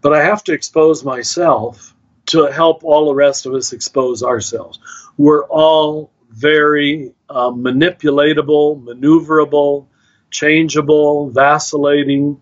but 0.00 0.12
I 0.12 0.22
have 0.24 0.42
to 0.44 0.52
expose 0.52 1.04
myself 1.04 1.94
to 2.26 2.46
help 2.46 2.82
all 2.84 3.06
the 3.06 3.14
rest 3.14 3.46
of 3.46 3.54
us 3.54 3.72
expose 3.72 4.22
ourselves. 4.22 4.78
We're 5.18 5.44
all 5.44 6.10
very 6.30 7.12
uh, 7.28 7.50
manipulatable, 7.50 8.82
maneuverable, 8.84 9.86
changeable, 10.30 11.30
vacillating. 11.30 12.40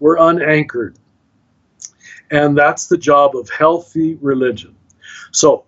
We're 0.00 0.18
unanchored. 0.18 0.96
And 2.30 2.56
that's 2.56 2.86
the 2.86 2.98
job 2.98 3.36
of 3.36 3.48
healthy 3.48 4.16
religion. 4.20 4.76
So 5.32 5.64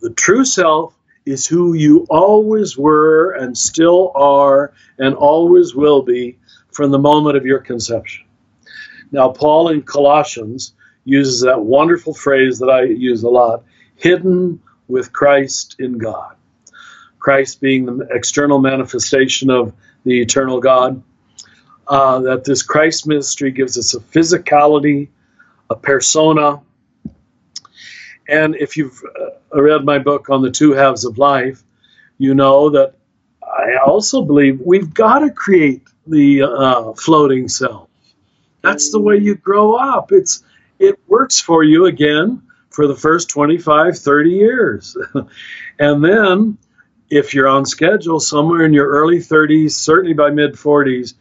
the 0.00 0.10
true 0.10 0.44
self 0.44 0.94
is 1.26 1.46
who 1.46 1.74
you 1.74 2.06
always 2.08 2.78
were 2.78 3.32
and 3.32 3.56
still 3.56 4.12
are 4.14 4.72
and 4.98 5.14
always 5.14 5.74
will 5.74 6.02
be 6.02 6.38
from 6.72 6.90
the 6.90 6.98
moment 6.98 7.36
of 7.36 7.44
your 7.44 7.58
conception. 7.58 8.24
Now, 9.12 9.30
Paul 9.30 9.68
in 9.68 9.82
Colossians 9.82 10.72
uses 11.04 11.42
that 11.42 11.60
wonderful 11.60 12.14
phrase 12.14 12.58
that 12.60 12.70
I 12.70 12.84
use 12.84 13.22
a 13.22 13.28
lot 13.28 13.64
hidden 13.96 14.60
with 14.86 15.12
Christ 15.12 15.76
in 15.78 15.98
God. 15.98 16.37
Christ 17.28 17.60
being 17.60 17.84
the 17.84 18.08
external 18.10 18.58
manifestation 18.58 19.50
of 19.50 19.74
the 20.06 20.18
eternal 20.22 20.60
God. 20.60 21.02
Uh, 21.86 22.20
that 22.20 22.42
this 22.42 22.62
Christ 22.62 23.06
ministry 23.06 23.50
gives 23.50 23.76
us 23.76 23.92
a 23.92 24.00
physicality, 24.00 25.08
a 25.68 25.76
persona. 25.76 26.62
And 28.26 28.56
if 28.56 28.78
you've 28.78 28.98
uh, 29.04 29.60
read 29.60 29.84
my 29.84 29.98
book 29.98 30.30
on 30.30 30.40
the 30.40 30.50
two 30.50 30.72
halves 30.72 31.04
of 31.04 31.18
life, 31.18 31.62
you 32.16 32.32
know 32.32 32.70
that 32.70 32.94
I 33.42 33.76
also 33.86 34.22
believe 34.22 34.62
we've 34.64 34.94
got 34.94 35.18
to 35.18 35.30
create 35.30 35.82
the 36.06 36.44
uh, 36.44 36.94
floating 36.94 37.48
self. 37.48 37.90
That's 38.62 38.90
the 38.90 39.00
way 39.00 39.18
you 39.18 39.34
grow 39.34 39.74
up. 39.74 40.12
It's 40.12 40.42
it 40.78 40.98
works 41.06 41.38
for 41.38 41.62
you 41.62 41.84
again 41.84 42.40
for 42.70 42.86
the 42.86 42.96
first 42.96 43.28
25, 43.28 43.98
30 43.98 44.30
years. 44.30 44.96
and 45.78 46.02
then 46.02 46.56
if 47.10 47.34
you're 47.34 47.48
on 47.48 47.64
schedule 47.64 48.20
somewhere 48.20 48.64
in 48.64 48.72
your 48.72 48.88
early 48.88 49.18
30s, 49.18 49.72
certainly 49.72 50.14
by 50.14 50.30
mid 50.30 50.54
40s, 50.54 51.14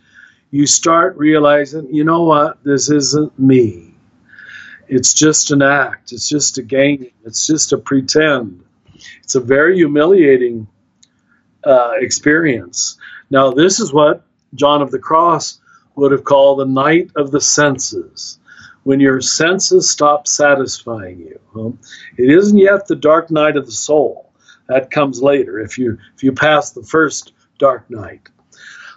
you 0.51 0.65
start 0.65 1.17
realizing, 1.17 1.93
you 1.93 2.03
know 2.03 2.23
what, 2.23 2.63
this 2.63 2.89
isn't 2.89 3.37
me. 3.37 3.93
It's 4.87 5.13
just 5.13 5.51
an 5.51 5.61
act, 5.61 6.11
it's 6.11 6.29
just 6.29 6.57
a 6.57 6.63
game, 6.63 7.11
it's 7.25 7.45
just 7.45 7.73
a 7.73 7.77
pretend. 7.77 8.63
It's 9.23 9.35
a 9.35 9.41
very 9.41 9.75
humiliating 9.75 10.67
uh, 11.63 11.93
experience. 11.97 12.97
Now, 13.29 13.51
this 13.51 13.79
is 13.79 13.91
what 13.91 14.23
John 14.55 14.81
of 14.81 14.91
the 14.91 14.99
Cross 14.99 15.59
would 15.95 16.11
have 16.11 16.23
called 16.23 16.59
the 16.59 16.65
night 16.65 17.11
of 17.15 17.31
the 17.31 17.41
senses, 17.41 18.39
when 18.83 18.99
your 18.99 19.19
senses 19.19 19.89
stop 19.89 20.27
satisfying 20.27 21.19
you. 21.19 21.77
It 22.17 22.29
isn't 22.29 22.57
yet 22.57 22.87
the 22.87 22.95
dark 22.95 23.29
night 23.29 23.57
of 23.57 23.65
the 23.65 23.71
soul. 23.71 24.26
That 24.67 24.91
comes 24.91 25.21
later 25.21 25.59
if 25.59 25.77
you 25.77 25.97
if 26.15 26.23
you 26.23 26.31
pass 26.31 26.71
the 26.71 26.83
first 26.83 27.33
dark 27.57 27.89
night. 27.89 28.29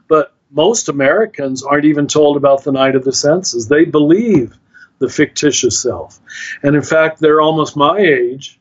But 0.08 0.34
most 0.50 0.88
Americans 0.88 1.62
aren't 1.62 1.84
even 1.84 2.06
told 2.06 2.36
about 2.36 2.64
the 2.64 2.72
night 2.72 2.96
of 2.96 3.04
the 3.04 3.12
senses. 3.12 3.68
They 3.68 3.84
believe 3.84 4.58
the 4.98 5.08
fictitious 5.08 5.80
self. 5.80 6.20
And 6.62 6.76
in 6.76 6.82
fact, 6.82 7.20
they're 7.20 7.40
almost 7.40 7.76
my 7.76 7.98
age 7.98 8.58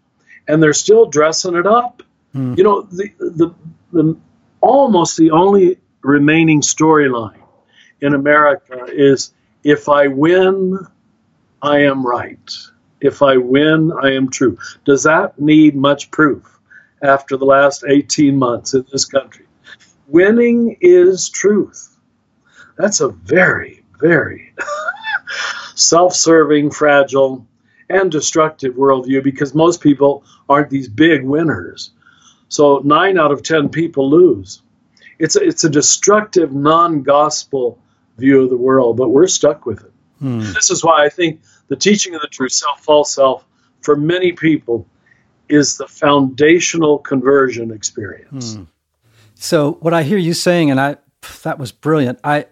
and 0.48 0.62
they're 0.62 0.74
still 0.74 1.06
dressing 1.08 1.56
it 1.56 1.66
up. 1.66 2.04
Mm. 2.36 2.58
You 2.58 2.64
know, 2.64 2.82
the, 2.84 3.12
the, 3.20 3.54
the 3.92 4.18
almost 4.62 5.18
the 5.18 5.32
only 5.32 5.80
remaining 6.02 6.62
storyline 6.62 7.42
in 8.02 8.14
America 8.14 8.86
is 8.88 9.34
if 9.64 9.90
I 9.90 10.08
win, 10.08 10.78
I 11.62 11.80
am 11.80 12.06
right. 12.06 12.58
If 13.02 13.22
I 13.22 13.38
win, 13.38 13.92
I 13.92 14.14
am 14.14 14.30
true. 14.30 14.58
Does 14.86 15.04
that 15.04 15.40
need 15.40 15.76
much 15.76 16.12
proof 16.12 16.59
after 17.02 17.38
the 17.38 17.46
last 17.46 17.84
18 17.88 18.38
months 18.38 18.74
in 18.74 18.86
this 18.92 19.06
country? 19.06 19.46
Winning 20.08 20.78
is 20.82 21.30
truth. 21.30 21.96
That's 22.78 23.02
a 23.02 23.10
very, 23.10 23.84
very 24.00 24.54
self 25.76 26.16
serving, 26.16 26.72
fragile, 26.72 27.46
and 27.90 28.12
destructive 28.12 28.76
worldview 28.76 29.24
because 29.24 29.54
most 29.54 29.82
people 29.82 30.24
aren't 30.48 30.70
these 30.70 30.88
big 30.88 31.24
winners. 31.24 31.92
So 32.48 32.82
nine 32.84 33.18
out 33.18 33.32
of 33.32 33.44
10 33.44 33.70
people 33.70 34.10
lose. 34.10 34.62
It's 35.20 35.36
a, 35.36 35.42
it's 35.42 35.64
a 35.64 35.70
destructive, 35.70 36.54
non 36.54 37.04
gospel 37.04 37.80
view 38.18 38.44
of 38.44 38.50
the 38.50 38.58
world, 38.58 38.98
but 38.98 39.10
we're 39.10 39.28
stuck 39.28 39.66
with 39.66 39.84
it. 39.84 39.92
Hmm. 40.20 40.40
This 40.40 40.72
is 40.72 40.84
why 40.84 41.06
I 41.06 41.10
think 41.10 41.42
the 41.68 41.76
teaching 41.76 42.16
of 42.16 42.22
the 42.22 42.28
true 42.28 42.50
self, 42.50 42.82
false 42.84 43.14
self, 43.14 43.46
for 43.82 43.96
many 43.96 44.34
people, 44.34 44.88
is 45.50 45.78
the 45.78 45.88
foundational 45.88 47.00
conversion 47.00 47.72
experience. 47.72 48.56
Hmm. 48.56 48.64
So 49.36 49.74
what 49.82 49.94
I 49.94 50.04
hear 50.04 50.18
you 50.18 50.34
saying, 50.34 50.72
and 50.72 50.80
I 50.80 50.98
that 51.44 51.60
was 51.60 51.72
brilliant. 51.72 52.20
I 52.24 52.48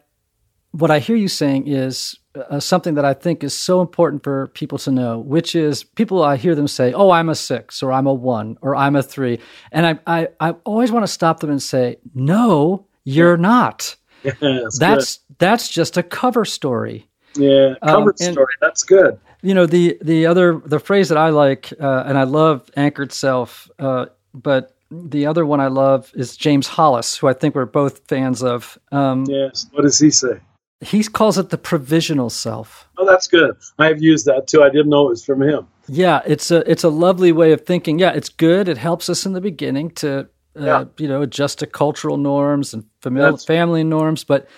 what 0.72 0.92
I 0.92 1.00
hear 1.00 1.16
you 1.16 1.28
saying 1.28 1.68
is 1.68 2.18
uh, 2.36 2.60
something 2.60 2.96
that 2.96 3.06
I 3.06 3.14
think 3.14 3.44
is 3.44 3.54
so 3.54 3.82
important 3.82 4.24
for 4.24 4.48
people 4.48 4.78
to 4.80 4.92
know, 4.92 5.20
which 5.20 5.56
is 5.56 5.84
people 5.84 6.24
I 6.24 6.38
hear 6.38 6.56
them 6.56 6.68
say, 6.68 6.94
"Oh, 6.94 7.12
I'm 7.12 7.30
a 7.30 7.36
six, 7.36 7.82
or 7.82 7.92
I'm 7.92 8.08
a 8.08 8.14
one, 8.14 8.58
or 8.62 8.76
I'm 8.76 8.96
a 8.96 9.04
three. 9.04 9.40
and 9.72 9.86
I 9.86 10.00
I, 10.08 10.28
I 10.40 10.52
always 10.64 10.92
want 10.92 11.04
to 11.04 11.12
stop 11.12 11.40
them 11.40 11.50
and 11.50 11.62
say, 11.62 11.98
"No, 12.14 12.88
you're 13.04 13.38
not." 13.38 13.96
that's 14.24 14.80
that's, 14.80 15.20
that's 15.38 15.70
just 15.70 15.98
a 15.98 16.04
cover 16.04 16.46
story. 16.46 17.08
Yeah, 17.36 17.76
cover 17.84 18.12
um, 18.12 18.18
story. 18.18 18.54
That's 18.62 18.84
good. 18.84 19.20
You 19.48 19.54
know 19.54 19.66
the 19.66 19.98
the 20.02 20.26
other 20.26 20.62
the 20.66 20.78
phrase 20.78 21.08
that 21.08 21.18
I 21.18 21.30
like, 21.30 21.72
uh, 21.80 22.04
and 22.06 22.18
I 22.18 22.24
love 22.24 22.70
anchored 22.76 23.14
self, 23.14 23.72
uh, 23.80 24.08
but 24.34 24.76
the 24.92 25.26
other 25.26 25.46
one 25.46 25.62
I 25.62 25.68
love 25.68 26.12
is 26.16 26.36
James 26.36 26.68
Hollis, 26.68 27.16
who 27.16 27.28
I 27.28 27.34
think 27.34 27.56
we're 27.56 27.66
both 27.66 28.06
fans 28.10 28.44
of. 28.44 28.78
Um, 28.92 29.24
yes. 29.30 29.68
What 29.72 29.84
does 29.84 30.00
he 30.00 30.12
say? 30.12 30.42
He 30.82 31.02
calls 31.02 31.38
it 31.38 31.50
the 31.50 31.58
provisional 31.58 32.30
self. 32.30 32.90
Oh, 32.98 33.06
that's 33.06 33.28
good. 33.28 33.56
I 33.80 33.86
have 33.88 34.02
used 34.02 34.26
that 34.26 34.48
too. 34.48 34.64
I 34.64 34.70
didn't 34.70 34.90
know 34.90 35.06
it 35.06 35.12
was 35.12 35.24
from 35.24 35.42
him. 35.42 35.66
Yeah, 35.88 36.24
it's 36.26 36.52
a 36.52 36.70
it's 36.70 36.84
a 36.84 36.90
lovely 36.90 37.32
way 37.32 37.54
of 37.54 37.66
thinking. 37.66 38.00
Yeah, 38.00 38.12
it's 38.12 38.28
good. 38.28 38.68
It 38.68 38.78
helps 38.78 39.10
us 39.10 39.26
in 39.26 39.32
the 39.32 39.40
beginning 39.40 39.92
to 39.92 40.28
uh, 40.60 40.62
yeah. 40.62 40.86
you 40.98 41.08
know 41.08 41.22
adjust 41.22 41.60
to 41.60 41.68
cultural 41.68 42.18
norms 42.18 42.74
and 42.74 42.84
familiar, 43.02 43.38
family 43.38 43.86
norms, 43.86 44.26
but 44.26 44.50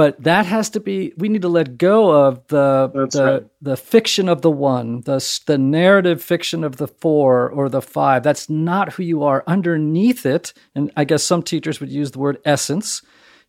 but 0.00 0.22
that 0.22 0.46
has 0.46 0.70
to 0.70 0.80
be 0.80 1.12
we 1.18 1.28
need 1.28 1.42
to 1.42 1.48
let 1.50 1.76
go 1.76 2.10
of 2.10 2.46
the 2.46 2.90
That's 2.94 3.16
the, 3.16 3.24
right. 3.24 3.46
the 3.60 3.76
fiction 3.76 4.30
of 4.30 4.40
the 4.40 4.50
one 4.50 5.02
the 5.02 5.20
the 5.44 5.58
narrative 5.58 6.22
fiction 6.22 6.64
of 6.64 6.76
the 6.76 6.88
four 6.88 7.50
or 7.50 7.68
the 7.68 7.82
five. 7.82 8.22
That's 8.22 8.48
not 8.48 8.94
who 8.94 9.02
you 9.02 9.24
are 9.24 9.44
underneath 9.46 10.24
it. 10.24 10.54
And 10.74 10.90
i 10.96 11.04
guess 11.04 11.22
some 11.22 11.42
teachers 11.42 11.80
would 11.80 11.90
use 11.90 12.12
the 12.12 12.18
word 12.18 12.38
essence. 12.46 13.02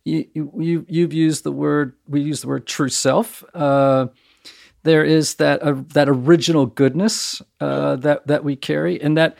You 0.04 0.26
you 0.34 0.84
you've 0.90 1.14
used 1.14 1.42
the 1.42 1.52
word 1.52 1.94
we 2.06 2.20
use 2.20 2.42
the 2.42 2.48
word 2.48 2.66
true 2.66 2.90
self. 2.90 3.42
Uh, 3.54 4.08
there 4.82 5.06
is 5.06 5.36
that 5.36 5.62
uh, 5.62 5.76
that 5.94 6.10
original 6.10 6.66
goodness 6.66 7.40
uh, 7.60 7.96
that 7.96 8.26
that 8.26 8.44
we 8.44 8.56
carry. 8.56 9.00
And 9.00 9.16
that 9.16 9.38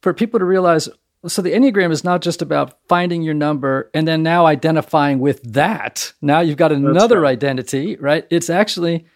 for 0.00 0.14
people 0.14 0.38
to 0.38 0.46
realize 0.46 0.88
so 1.26 1.42
the 1.42 1.52
Enneagram 1.52 1.90
is 1.90 2.04
not 2.04 2.22
just 2.22 2.42
about 2.42 2.78
finding 2.88 3.22
your 3.22 3.34
number 3.34 3.90
and 3.94 4.06
then 4.06 4.22
now 4.22 4.46
identifying 4.46 5.18
with 5.20 5.42
that. 5.54 6.12
Now 6.20 6.40
you've 6.40 6.56
got 6.56 6.72
another 6.72 7.20
right. 7.20 7.32
identity, 7.32 7.96
right? 7.96 8.26
It's 8.30 8.50
actually 8.50 9.06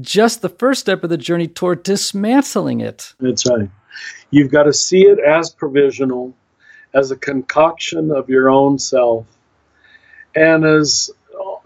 just 0.00 0.42
the 0.42 0.48
first 0.48 0.80
step 0.80 1.04
of 1.04 1.10
the 1.10 1.16
journey 1.16 1.48
toward 1.48 1.82
dismantling 1.82 2.80
it. 2.80 3.14
That's 3.20 3.48
right. 3.48 3.70
You've 4.30 4.50
got 4.50 4.64
to 4.64 4.72
see 4.72 5.02
it 5.02 5.18
as 5.18 5.50
provisional, 5.50 6.34
as 6.94 7.10
a 7.10 7.16
concoction 7.16 8.10
of 8.10 8.28
your 8.28 8.50
own 8.50 8.78
self, 8.78 9.26
and 10.34 10.64
as 10.64 11.10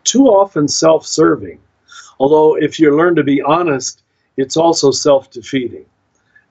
too 0.05 0.27
often 0.27 0.69
self 0.69 1.07
serving. 1.07 1.59
Although, 2.19 2.57
if 2.57 2.79
you 2.79 2.97
learn 2.97 3.17
to 3.17 3.25
be 3.25 3.43
honest, 3.43 4.03
it's 4.37 4.57
also 4.57 4.91
self 4.91 5.31
defeating. 5.31 5.87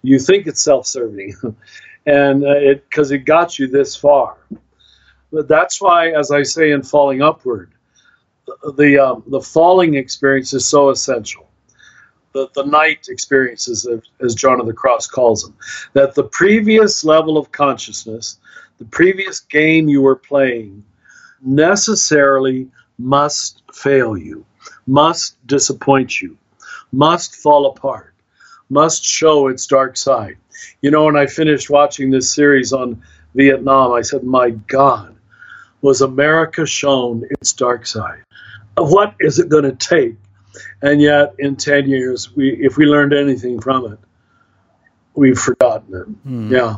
You 0.04 0.20
think 0.20 0.48
it's 0.48 0.64
self 0.64 0.86
serving. 0.86 1.36
and 2.06 2.44
uh, 2.44 2.52
it 2.52 2.90
because 2.90 3.12
it 3.12 3.20
got 3.20 3.60
you 3.60 3.68
this 3.68 3.96
far. 3.96 4.38
But 5.32 5.48
that's 5.48 5.82
why, 5.82 6.12
as 6.12 6.32
I 6.32 6.44
say 6.44 6.72
in 6.72 6.84
Falling 6.84 7.22
Upward, 7.22 7.72
the 8.76 8.98
um, 9.00 9.24
the 9.28 9.42
falling 9.42 9.96
experience 9.96 10.54
is 10.54 10.68
so 10.68 10.90
essential. 10.90 11.48
The, 12.34 12.50
the 12.56 12.64
night 12.64 13.08
experiences, 13.10 13.88
as 14.22 14.36
John 14.36 14.62
of 14.62 14.66
the 14.66 14.74
Cross 14.74 15.08
calls 15.08 15.44
them, 15.44 15.56
that 15.94 16.16
the 16.16 16.24
previous 16.24 17.04
level 17.04 17.38
of 17.38 17.52
consciousness, 17.52 18.38
the 18.78 18.86
previous 18.86 19.42
game 19.42 19.90
you 19.90 20.02
were 20.02 20.16
playing, 20.16 20.86
necessarily 21.42 22.70
must 22.98 23.64
fail 23.74 24.18
you, 24.18 24.46
must 24.88 25.36
disappoint 25.46 26.22
you, 26.22 26.38
must 26.94 27.36
fall 27.36 27.66
apart, 27.66 28.11
must 28.72 29.04
show 29.04 29.50
its 29.50 29.68
dark 29.68 29.98
side. 29.98 30.38
You 30.82 30.92
know, 30.92 31.06
when 31.06 31.18
I 31.18 31.26
finished 31.26 31.70
watching 31.70 32.10
this 32.10 32.34
series 32.34 32.72
on 32.72 33.04
Vietnam, 33.36 33.92
I 33.92 34.02
said, 34.02 34.24
My 34.24 34.52
God, 34.52 35.16
was 35.82 36.02
America 36.02 36.66
shown 36.66 37.28
its 37.30 37.52
dark 37.52 37.86
side? 37.86 38.24
What 38.78 39.16
is 39.20 39.40
it 39.40 39.50
going 39.50 39.66
to 39.66 39.74
take? 39.74 40.16
And 40.82 41.02
yet, 41.02 41.36
in 41.38 41.58
10 41.58 41.90
years, 41.90 42.34
we, 42.34 42.52
if 42.66 42.78
we 42.78 42.86
learned 42.86 43.14
anything 43.14 43.60
from 43.60 43.92
it, 43.92 44.00
we've 45.16 45.38
forgotten 45.38 45.94
it. 45.94 46.28
Mm. 46.28 46.52
Yeah. 46.52 46.78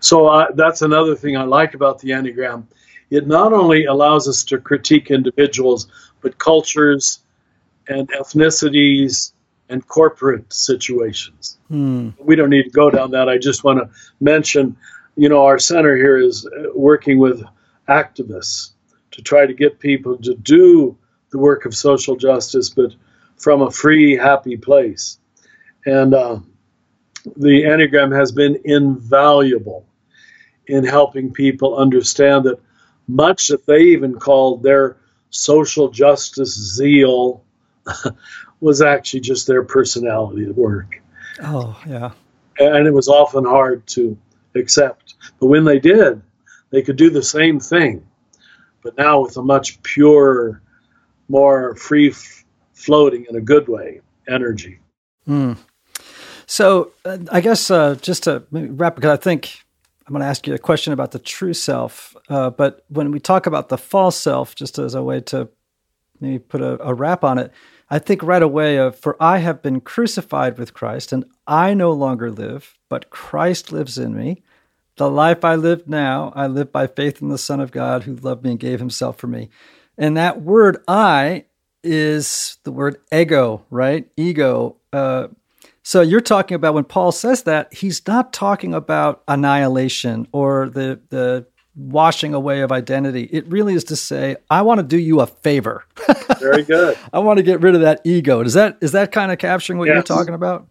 So 0.00 0.28
uh, 0.28 0.52
that's 0.54 0.82
another 0.82 1.16
thing 1.16 1.36
I 1.36 1.42
like 1.42 1.74
about 1.74 1.98
the 1.98 2.10
Enneagram. 2.10 2.64
It 3.10 3.26
not 3.26 3.52
only 3.52 3.86
allows 3.86 4.28
us 4.28 4.44
to 4.44 4.58
critique 4.58 5.10
individuals, 5.10 5.88
but 6.20 6.38
cultures 6.38 7.20
and 7.88 8.08
ethnicities 8.10 9.32
and 9.68 9.86
corporate 9.86 10.52
situations. 10.52 11.58
Hmm. 11.68 12.10
We 12.18 12.36
don't 12.36 12.50
need 12.50 12.64
to 12.64 12.70
go 12.70 12.90
down 12.90 13.10
that. 13.12 13.28
I 13.28 13.38
just 13.38 13.64
want 13.64 13.78
to 13.80 13.90
mention, 14.20 14.76
you 15.16 15.28
know, 15.28 15.44
our 15.44 15.58
center 15.58 15.96
here 15.96 16.18
is 16.18 16.46
uh, 16.46 16.68
working 16.74 17.18
with 17.18 17.42
activists 17.88 18.72
to 19.12 19.22
try 19.22 19.46
to 19.46 19.54
get 19.54 19.78
people 19.78 20.16
to 20.18 20.34
do 20.34 20.96
the 21.30 21.38
work 21.38 21.66
of 21.66 21.74
social 21.74 22.16
justice, 22.16 22.70
but 22.70 22.94
from 23.36 23.62
a 23.62 23.70
free, 23.70 24.16
happy 24.16 24.56
place. 24.56 25.18
And 25.84 26.14
uh, 26.14 26.40
the 27.36 27.62
Enneagram 27.62 28.16
has 28.16 28.32
been 28.32 28.60
invaluable 28.64 29.86
in 30.66 30.84
helping 30.84 31.32
people 31.32 31.76
understand 31.76 32.44
that 32.44 32.60
much 33.06 33.48
that 33.48 33.66
they 33.66 33.80
even 33.80 34.18
called 34.18 34.62
their 34.62 34.96
social 35.30 35.88
justice 35.88 36.54
zeal 36.54 37.42
was 38.60 38.82
actually 38.82 39.20
just 39.20 39.46
their 39.46 39.62
personality 39.62 40.44
at 40.44 40.56
work. 40.56 41.00
Oh, 41.42 41.80
yeah. 41.86 42.10
And 42.58 42.86
it 42.86 42.92
was 42.92 43.08
often 43.08 43.44
hard 43.44 43.86
to 43.88 44.18
accept. 44.54 45.14
But 45.38 45.46
when 45.46 45.64
they 45.64 45.78
did, 45.78 46.20
they 46.70 46.82
could 46.82 46.96
do 46.96 47.10
the 47.10 47.22
same 47.22 47.60
thing, 47.60 48.06
but 48.82 48.96
now 48.98 49.22
with 49.22 49.36
a 49.36 49.42
much 49.42 49.82
purer, 49.82 50.60
more 51.28 51.76
free 51.76 52.14
floating 52.74 53.26
in 53.28 53.36
a 53.36 53.40
good 53.40 53.68
way 53.68 54.00
energy. 54.28 54.80
Mm. 55.26 55.56
So 56.46 56.92
uh, 57.04 57.18
I 57.30 57.40
guess 57.40 57.70
uh, 57.70 57.96
just 58.00 58.24
to 58.24 58.44
wrap, 58.50 58.96
because 58.96 59.10
I 59.10 59.16
think 59.16 59.60
I'm 60.06 60.12
going 60.12 60.22
to 60.22 60.26
ask 60.26 60.46
you 60.46 60.54
a 60.54 60.58
question 60.58 60.92
about 60.92 61.12
the 61.12 61.18
true 61.18 61.54
self. 61.54 62.16
Uh, 62.28 62.50
but 62.50 62.84
when 62.88 63.10
we 63.12 63.20
talk 63.20 63.46
about 63.46 63.68
the 63.68 63.78
false 63.78 64.16
self, 64.16 64.54
just 64.54 64.78
as 64.78 64.94
a 64.94 65.02
way 65.02 65.20
to 65.20 65.48
maybe 66.20 66.38
put 66.38 66.60
a, 66.60 66.82
a 66.86 66.94
wrap 66.94 67.24
on 67.24 67.38
it, 67.38 67.52
I 67.90 67.98
think 67.98 68.22
right 68.22 68.42
away 68.42 68.76
of, 68.76 68.98
for 68.98 69.16
I 69.20 69.38
have 69.38 69.62
been 69.62 69.80
crucified 69.80 70.58
with 70.58 70.74
Christ, 70.74 71.12
and 71.12 71.24
I 71.46 71.74
no 71.74 71.92
longer 71.92 72.30
live, 72.30 72.78
but 72.88 73.10
Christ 73.10 73.72
lives 73.72 73.96
in 73.96 74.14
me. 74.14 74.42
The 74.96 75.10
life 75.10 75.44
I 75.44 75.54
live 75.54 75.88
now, 75.88 76.32
I 76.34 76.48
live 76.48 76.72
by 76.72 76.86
faith 76.86 77.22
in 77.22 77.28
the 77.28 77.38
Son 77.38 77.60
of 77.60 77.70
God 77.70 78.02
who 78.02 78.16
loved 78.16 78.44
me 78.44 78.50
and 78.50 78.60
gave 78.60 78.78
himself 78.80 79.16
for 79.16 79.28
me. 79.28 79.48
And 79.96 80.16
that 80.16 80.42
word 80.42 80.78
I 80.86 81.44
is 81.82 82.58
the 82.64 82.72
word 82.72 82.98
ego, 83.12 83.64
right? 83.70 84.08
Ego. 84.16 84.76
Uh, 84.92 85.28
so 85.82 86.02
you're 86.02 86.20
talking 86.20 86.56
about 86.56 86.74
when 86.74 86.84
Paul 86.84 87.12
says 87.12 87.44
that, 87.44 87.72
he's 87.72 88.06
not 88.06 88.32
talking 88.32 88.74
about 88.74 89.22
annihilation 89.28 90.28
or 90.32 90.68
the, 90.68 91.00
the 91.08 91.46
washing 91.74 92.34
away 92.34 92.60
of 92.60 92.72
identity. 92.72 93.28
It 93.30 93.46
really 93.46 93.74
is 93.74 93.84
to 93.84 93.96
say, 93.96 94.36
I 94.50 94.62
want 94.62 94.78
to 94.78 94.84
do 94.84 94.98
you 94.98 95.20
a 95.20 95.26
favor. 95.26 95.84
Very 96.40 96.62
good. 96.62 96.98
I 97.12 97.20
want 97.20 97.38
to 97.38 97.42
get 97.42 97.60
rid 97.60 97.74
of 97.74 97.82
that 97.82 98.00
ego. 98.04 98.40
Is 98.40 98.54
that 98.54 98.78
is 98.80 98.92
that 98.92 99.12
kind 99.12 99.30
of 99.30 99.38
capturing 99.38 99.78
what 99.78 99.86
yes. 99.86 99.94
you're 99.94 100.02
talking 100.02 100.34
about? 100.34 100.66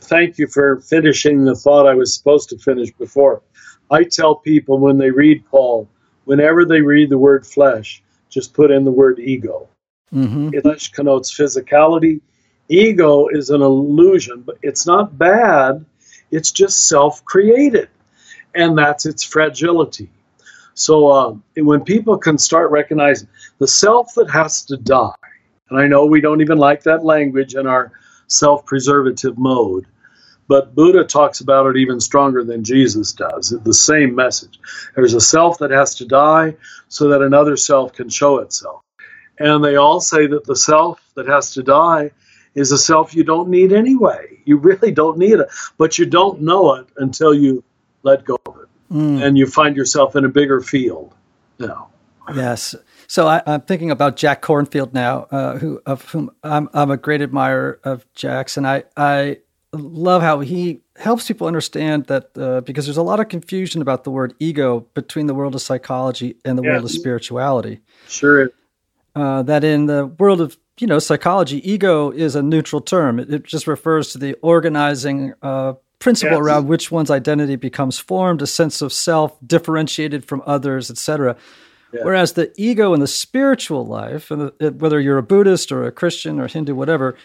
Thank 0.00 0.38
you 0.38 0.46
for 0.46 0.80
finishing 0.80 1.44
the 1.44 1.54
thought 1.54 1.86
I 1.86 1.94
was 1.94 2.14
supposed 2.14 2.48
to 2.50 2.58
finish 2.58 2.90
before. 2.92 3.42
I 3.90 4.04
tell 4.04 4.36
people 4.36 4.78
when 4.78 4.98
they 4.98 5.10
read 5.10 5.44
Paul, 5.50 5.88
whenever 6.24 6.64
they 6.64 6.80
read 6.80 7.10
the 7.10 7.18
word 7.18 7.46
flesh, 7.46 8.02
just 8.28 8.54
put 8.54 8.70
in 8.70 8.84
the 8.84 8.90
word 8.90 9.18
ego. 9.18 9.68
Mm-hmm. 10.14 10.58
Flesh 10.60 10.92
connotes 10.92 11.36
physicality. 11.36 12.20
Ego 12.68 13.28
is 13.28 13.50
an 13.50 13.62
illusion, 13.62 14.42
but 14.42 14.58
it's 14.62 14.86
not 14.86 15.16
bad. 15.16 15.84
It's 16.30 16.52
just 16.52 16.86
self 16.88 17.24
created, 17.24 17.88
and 18.54 18.76
that's 18.76 19.06
its 19.06 19.22
fragility. 19.22 20.10
So 20.78 21.10
um, 21.10 21.42
when 21.56 21.82
people 21.82 22.16
can 22.16 22.38
start 22.38 22.70
recognizing 22.70 23.28
the 23.58 23.66
self 23.66 24.14
that 24.14 24.30
has 24.30 24.62
to 24.66 24.76
die, 24.76 25.12
and 25.70 25.78
I 25.78 25.88
know 25.88 26.06
we 26.06 26.20
don't 26.20 26.40
even 26.40 26.56
like 26.56 26.84
that 26.84 27.04
language 27.04 27.56
in 27.56 27.66
our 27.66 27.90
self 28.28 28.64
preservative 28.64 29.36
mode, 29.36 29.86
but 30.46 30.76
Buddha 30.76 31.02
talks 31.02 31.40
about 31.40 31.66
it 31.66 31.76
even 31.78 31.98
stronger 31.98 32.44
than 32.44 32.62
Jesus 32.62 33.12
does. 33.12 33.50
The 33.50 33.74
same 33.74 34.14
message. 34.14 34.60
There's 34.94 35.14
a 35.14 35.20
self 35.20 35.58
that 35.58 35.72
has 35.72 35.96
to 35.96 36.06
die 36.06 36.54
so 36.86 37.08
that 37.08 37.22
another 37.22 37.56
self 37.56 37.92
can 37.92 38.08
show 38.08 38.38
itself. 38.38 38.82
And 39.40 39.64
they 39.64 39.74
all 39.74 40.00
say 40.00 40.28
that 40.28 40.44
the 40.44 40.56
self 40.56 41.00
that 41.16 41.26
has 41.26 41.52
to 41.54 41.64
die 41.64 42.12
is 42.54 42.70
a 42.70 42.78
self 42.78 43.16
you 43.16 43.24
don't 43.24 43.48
need 43.48 43.72
anyway. 43.72 44.40
You 44.44 44.58
really 44.58 44.92
don't 44.92 45.18
need 45.18 45.40
it, 45.40 45.48
but 45.76 45.98
you 45.98 46.06
don't 46.06 46.40
know 46.40 46.76
it 46.76 46.86
until 46.98 47.34
you 47.34 47.64
let 48.04 48.24
go 48.24 48.38
of 48.46 48.57
it 48.57 48.57
mm. 48.90 49.22
and 49.22 49.38
you 49.38 49.46
find 49.46 49.76
yourself 49.76 50.16
in 50.16 50.24
a 50.24 50.28
bigger 50.28 50.60
field 50.60 51.14
now. 51.58 51.88
Yes. 52.34 52.74
So 53.06 53.26
I, 53.26 53.42
am 53.46 53.62
thinking 53.62 53.90
about 53.90 54.16
Jack 54.16 54.42
Kornfield 54.42 54.92
now, 54.92 55.26
uh, 55.30 55.58
who 55.58 55.80
of 55.86 56.04
whom 56.10 56.30
I'm, 56.42 56.68
I'm 56.74 56.90
a 56.90 56.96
great 56.96 57.22
admirer 57.22 57.80
of 57.84 58.04
Jack's, 58.14 58.56
and 58.56 58.66
I 58.66 58.84
I 58.96 59.38
love 59.72 60.22
how 60.22 60.40
he 60.40 60.80
helps 60.96 61.26
people 61.26 61.46
understand 61.46 62.06
that 62.06 62.36
uh, 62.36 62.60
because 62.62 62.86
there's 62.86 62.96
a 62.96 63.02
lot 63.02 63.20
of 63.20 63.28
confusion 63.28 63.80
about 63.80 64.04
the 64.04 64.10
word 64.10 64.34
ego 64.38 64.80
between 64.94 65.26
the 65.26 65.34
world 65.34 65.54
of 65.54 65.62
psychology 65.62 66.36
and 66.44 66.58
the 66.58 66.62
yeah. 66.62 66.72
world 66.72 66.84
of 66.84 66.90
spirituality. 66.90 67.80
Sure. 68.08 68.50
Uh, 69.14 69.42
that 69.42 69.64
in 69.64 69.86
the 69.86 70.06
world 70.06 70.40
of 70.40 70.58
you 70.78 70.86
know 70.86 70.98
psychology, 70.98 71.66
ego 71.70 72.10
is 72.10 72.36
a 72.36 72.42
neutral 72.42 72.82
term. 72.82 73.18
It, 73.18 73.32
it 73.32 73.44
just 73.44 73.66
refers 73.66 74.12
to 74.12 74.18
the 74.18 74.34
organizing 74.42 75.32
uh, 75.40 75.74
principle 75.98 76.36
yes. 76.36 76.40
around 76.40 76.68
which 76.68 76.90
one's 76.90 77.10
identity 77.10 77.56
becomes 77.56 77.98
formed, 77.98 78.42
a 78.42 78.46
sense 78.46 78.82
of 78.82 78.92
self 78.92 79.36
differentiated 79.46 80.24
from 80.24 80.42
others, 80.46 80.90
etc. 80.90 81.36
Yeah. 81.92 82.00
Whereas 82.02 82.34
the 82.34 82.52
ego 82.56 82.92
in 82.94 83.00
the 83.00 83.06
spiritual 83.06 83.86
life, 83.86 84.30
and 84.30 84.52
the, 84.58 84.72
whether 84.72 85.00
you're 85.00 85.18
a 85.18 85.22
Buddhist 85.22 85.72
or 85.72 85.84
a 85.84 85.92
Christian 85.92 86.38
or 86.38 86.46
Hindu, 86.46 86.74
whatever, 86.74 87.16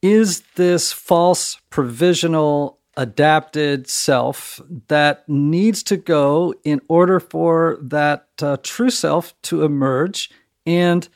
is 0.00 0.42
this 0.54 0.92
false, 0.92 1.58
provisional, 1.70 2.78
adapted 2.96 3.88
self 3.88 4.60
that 4.88 5.26
needs 5.28 5.82
to 5.82 5.96
go 5.96 6.54
in 6.64 6.80
order 6.88 7.18
for 7.18 7.78
that 7.80 8.28
uh, 8.42 8.56
true 8.62 8.90
self 8.90 9.40
to 9.42 9.64
emerge, 9.64 10.30
and 10.66 11.08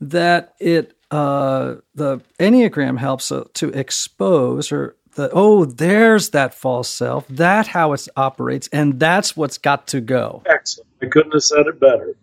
that 0.00 0.54
it 0.58 0.96
uh, 1.10 1.76
the 1.94 2.20
Enneagram 2.38 2.98
helps 2.98 3.32
uh, 3.32 3.44
to 3.54 3.68
expose 3.70 4.70
or 4.70 4.96
the 5.14 5.30
oh, 5.32 5.64
there's 5.64 6.30
that 6.30 6.54
false 6.54 6.88
self. 6.88 7.26
That 7.28 7.68
how 7.68 7.92
it 7.92 8.06
operates, 8.16 8.68
and 8.72 8.98
that's 8.98 9.36
what's 9.36 9.58
got 9.58 9.86
to 9.88 10.00
go. 10.00 10.42
Excellent. 10.46 10.88
I 11.02 11.06
couldn't 11.06 11.32
have 11.32 11.42
said 11.42 11.66
it 11.66 11.80
better. 11.80 12.14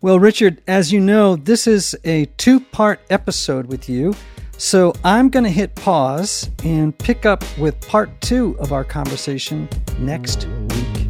Well, 0.00 0.18
Richard, 0.18 0.62
as 0.66 0.92
you 0.92 1.00
know, 1.00 1.36
this 1.36 1.66
is 1.66 1.94
a 2.04 2.24
two-part 2.38 3.00
episode 3.10 3.66
with 3.66 3.88
you. 3.88 4.14
So 4.56 4.94
I'm 5.04 5.28
going 5.30 5.44
to 5.44 5.50
hit 5.50 5.74
pause 5.74 6.50
and 6.64 6.96
pick 6.96 7.26
up 7.26 7.44
with 7.58 7.80
part 7.80 8.20
two 8.20 8.56
of 8.58 8.72
our 8.72 8.84
conversation 8.84 9.68
next 9.98 10.46
week. 10.46 11.06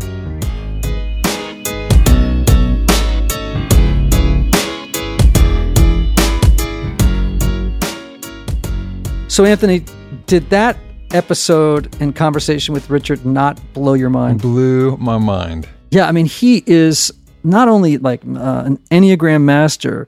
So, 9.29 9.45
Anthony, 9.45 9.85
did 10.31 10.49
that 10.51 10.79
episode 11.11 11.93
and 12.01 12.15
conversation 12.15 12.73
with 12.73 12.89
Richard 12.89 13.27
not 13.27 13.61
blow 13.73 13.95
your 13.95 14.11
mind? 14.11 14.41
Blew 14.41 14.97
my 14.99 15.19
mind. 15.19 15.69
Yeah, 15.91 16.07
I 16.07 16.13
mean, 16.13 16.27
he 16.27 16.63
is 16.69 17.13
not 17.43 17.67
only 17.67 17.99
like 17.99 18.23
uh, 18.25 18.63
an 18.65 18.77
Enneagram 18.93 19.43
master, 19.43 20.07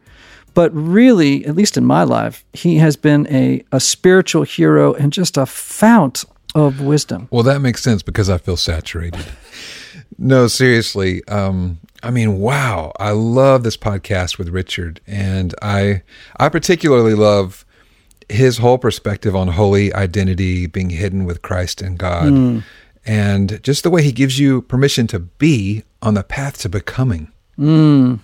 but 0.54 0.72
really, 0.76 1.44
at 1.44 1.56
least 1.56 1.76
in 1.76 1.85
my 1.85 2.04
life, 2.04 2.44
he 2.52 2.76
has 2.76 2.94
been 2.94 3.26
a, 3.35 3.64
a 3.72 3.80
spiritual 3.80 4.44
hero 4.44 4.94
and 4.94 5.12
just 5.12 5.37
a 5.37 5.44
fount 5.44 6.24
of 6.54 6.80
wisdom. 6.80 7.26
Well, 7.32 7.42
that 7.42 7.61
makes 7.61 7.82
sense 7.82 8.04
because 8.04 8.30
I 8.30 8.38
feel 8.38 8.56
saturated. 8.56 9.26
no, 10.18 10.46
seriously. 10.46 11.24
Um, 11.26 11.80
I 12.04 12.12
mean, 12.12 12.38
wow! 12.38 12.92
I 13.01 13.11
love 13.11 13.64
this 13.64 13.76
podcast 13.76 14.38
with 14.38 14.51
Richard, 14.51 15.01
and 15.05 15.53
I 15.62 16.03
I 16.36 16.49
particularly 16.49 17.14
love 17.14 17.64
his 18.29 18.59
whole 18.59 18.79
perspective 18.79 19.35
on 19.35 19.49
holy 19.49 19.93
identity 19.95 20.66
being 20.66 20.91
hidden 20.91 21.25
with 21.25 21.43
Christ 21.43 21.83
and 21.83 21.99
God, 21.99 22.33
mm. 22.33 22.62
and 23.05 23.62
just 23.62 23.83
the 23.83 23.91
way 23.91 24.03
he 24.03 24.12
gives 24.12 24.39
you 24.39 24.62
permission 24.62 25.07
to 25.09 25.18
be 25.18 25.85
on 26.01 26.14
the 26.14 26.23
path 26.23 26.59
to 26.59 26.68
becoming. 26.68 27.31
Mm. 27.59 28.20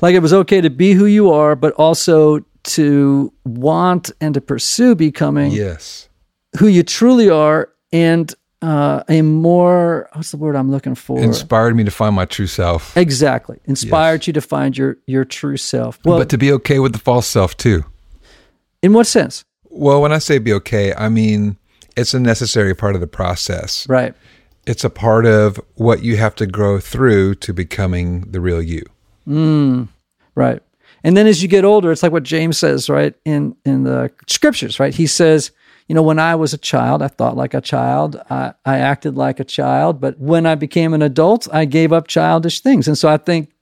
Like 0.00 0.14
it 0.14 0.20
was 0.20 0.32
okay 0.32 0.60
to 0.60 0.70
be 0.70 0.92
who 0.92 1.06
you 1.06 1.30
are, 1.30 1.54
but 1.56 1.72
also 1.74 2.44
to 2.64 3.32
want 3.44 4.10
and 4.20 4.34
to 4.34 4.40
pursue 4.40 4.96
becoming 4.96 5.52
yes 5.52 6.08
who 6.58 6.66
you 6.66 6.82
truly 6.82 7.30
are 7.30 7.70
and 7.92 8.34
uh, 8.62 9.02
a 9.08 9.22
more 9.22 10.08
what's 10.14 10.30
the 10.30 10.36
word 10.36 10.56
I'm 10.56 10.70
looking 10.70 10.94
for? 10.94 11.20
Inspired 11.20 11.76
me 11.76 11.84
to 11.84 11.90
find 11.90 12.16
my 12.16 12.24
true 12.24 12.46
self. 12.46 12.96
Exactly, 12.96 13.60
inspired 13.66 14.22
yes. 14.22 14.26
you 14.28 14.32
to 14.34 14.40
find 14.40 14.76
your 14.76 14.96
your 15.06 15.24
true 15.24 15.56
self. 15.56 16.00
Well, 16.04 16.18
but 16.18 16.30
to 16.30 16.38
be 16.38 16.50
okay 16.52 16.78
with 16.78 16.92
the 16.92 16.98
false 16.98 17.26
self 17.26 17.56
too. 17.56 17.84
In 18.82 18.92
what 18.92 19.06
sense? 19.06 19.44
Well, 19.64 20.00
when 20.00 20.12
I 20.12 20.18
say 20.18 20.38
be 20.38 20.52
okay, 20.54 20.94
I 20.94 21.08
mean 21.08 21.56
it's 21.96 22.14
a 22.14 22.20
necessary 22.20 22.74
part 22.74 22.94
of 22.94 23.00
the 23.00 23.06
process. 23.06 23.88
Right. 23.88 24.14
It's 24.66 24.84
a 24.84 24.90
part 24.90 25.26
of 25.26 25.60
what 25.76 26.02
you 26.02 26.16
have 26.16 26.34
to 26.36 26.46
grow 26.46 26.78
through 26.78 27.36
to 27.36 27.52
becoming 27.52 28.22
the 28.32 28.40
real 28.40 28.60
you. 28.60 28.84
Mm, 29.26 29.88
right. 30.34 30.60
And 31.04 31.16
then 31.16 31.26
as 31.26 31.42
you 31.42 31.48
get 31.48 31.64
older, 31.64 31.92
it's 31.92 32.02
like 32.02 32.12
what 32.12 32.24
James 32.24 32.58
says, 32.58 32.88
right? 32.88 33.14
In 33.24 33.56
in 33.64 33.84
the 33.84 34.10
scriptures, 34.26 34.80
right? 34.80 34.94
He 34.94 35.06
says, 35.06 35.52
you 35.88 35.94
know, 35.94 36.02
when 36.02 36.18
I 36.18 36.34
was 36.34 36.52
a 36.52 36.58
child, 36.58 37.00
I 37.00 37.08
thought 37.08 37.36
like 37.36 37.54
a 37.54 37.60
child, 37.60 38.20
I, 38.28 38.54
I 38.64 38.78
acted 38.78 39.16
like 39.16 39.38
a 39.38 39.44
child, 39.44 40.00
but 40.00 40.18
when 40.18 40.46
I 40.46 40.56
became 40.56 40.94
an 40.94 41.02
adult, 41.02 41.46
I 41.52 41.64
gave 41.64 41.92
up 41.92 42.08
childish 42.08 42.60
things. 42.60 42.88
And 42.88 42.98
so 42.98 43.08
I 43.08 43.18
think 43.18 43.52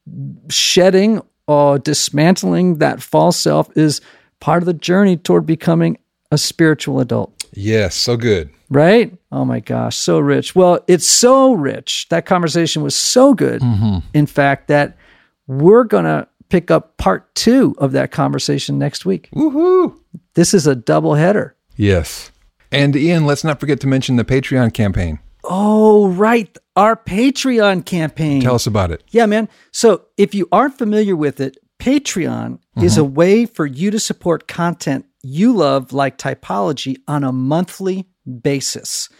shedding 0.48 1.20
or 1.46 1.78
dismantling 1.78 2.78
that 2.78 3.02
false 3.02 3.38
self 3.38 3.74
is 3.76 4.00
part 4.44 4.62
of 4.62 4.66
the 4.66 4.74
journey 4.74 5.16
toward 5.16 5.46
becoming 5.46 5.96
a 6.30 6.36
spiritual 6.36 7.00
adult. 7.00 7.32
Yes, 7.54 7.94
so 7.94 8.18
good. 8.18 8.50
Right? 8.68 9.16
Oh 9.32 9.46
my 9.46 9.60
gosh, 9.60 9.96
so 9.96 10.18
rich. 10.18 10.54
Well, 10.54 10.84
it's 10.86 11.06
so 11.06 11.54
rich. 11.54 12.06
That 12.10 12.26
conversation 12.26 12.82
was 12.82 12.94
so 12.94 13.32
good, 13.32 13.62
mm-hmm. 13.62 14.00
in 14.12 14.26
fact, 14.26 14.68
that 14.68 14.98
we're 15.46 15.84
going 15.84 16.04
to 16.04 16.28
pick 16.50 16.70
up 16.70 16.94
part 16.98 17.34
two 17.34 17.74
of 17.78 17.92
that 17.92 18.10
conversation 18.10 18.78
next 18.78 19.06
week. 19.06 19.30
Woohoo! 19.34 19.98
This 20.34 20.52
is 20.52 20.66
a 20.66 20.74
double 20.74 21.14
header. 21.14 21.56
Yes. 21.76 22.30
And 22.70 22.94
Ian, 22.94 23.24
let's 23.24 23.44
not 23.44 23.60
forget 23.60 23.80
to 23.80 23.86
mention 23.86 24.16
the 24.16 24.26
Patreon 24.26 24.74
campaign. 24.74 25.20
Oh, 25.44 26.08
right. 26.08 26.54
Our 26.76 26.96
Patreon 26.96 27.86
campaign. 27.86 28.42
Tell 28.42 28.56
us 28.56 28.66
about 28.66 28.90
it. 28.90 29.04
Yeah, 29.08 29.24
man. 29.24 29.48
So 29.72 30.02
if 30.18 30.34
you 30.34 30.50
aren't 30.52 30.76
familiar 30.76 31.16
with 31.16 31.40
it, 31.40 31.56
Patreon 31.84 32.60
is 32.80 32.96
a 32.96 33.02
mm-hmm. 33.02 33.12
way 33.12 33.44
for 33.44 33.66
you 33.66 33.90
to 33.90 34.00
support 34.00 34.48
content 34.48 35.04
you 35.22 35.52
love, 35.54 35.92
like 35.92 36.16
typology, 36.16 36.96
on 37.06 37.24
a 37.24 37.30
monthly 37.30 38.08
basis. 38.40 39.10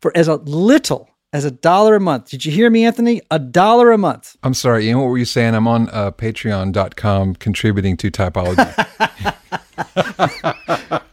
For 0.00 0.16
as 0.16 0.28
a 0.28 0.36
little 0.36 1.08
as 1.32 1.44
a 1.44 1.50
dollar 1.50 1.96
a 1.96 2.00
month. 2.00 2.30
Did 2.30 2.44
you 2.44 2.52
hear 2.52 2.68
me, 2.70 2.84
Anthony? 2.84 3.22
A 3.30 3.38
dollar 3.38 3.90
a 3.90 3.98
month. 3.98 4.36
I'm 4.42 4.54
sorry, 4.54 4.86
Ian, 4.86 4.98
what 4.98 5.06
were 5.06 5.18
you 5.18 5.24
saying? 5.24 5.54
I'm 5.54 5.66
on 5.66 5.88
uh, 5.90 6.10
patreon.com 6.10 7.36
contributing 7.36 7.96
to 7.98 8.10
typology. 8.10 9.36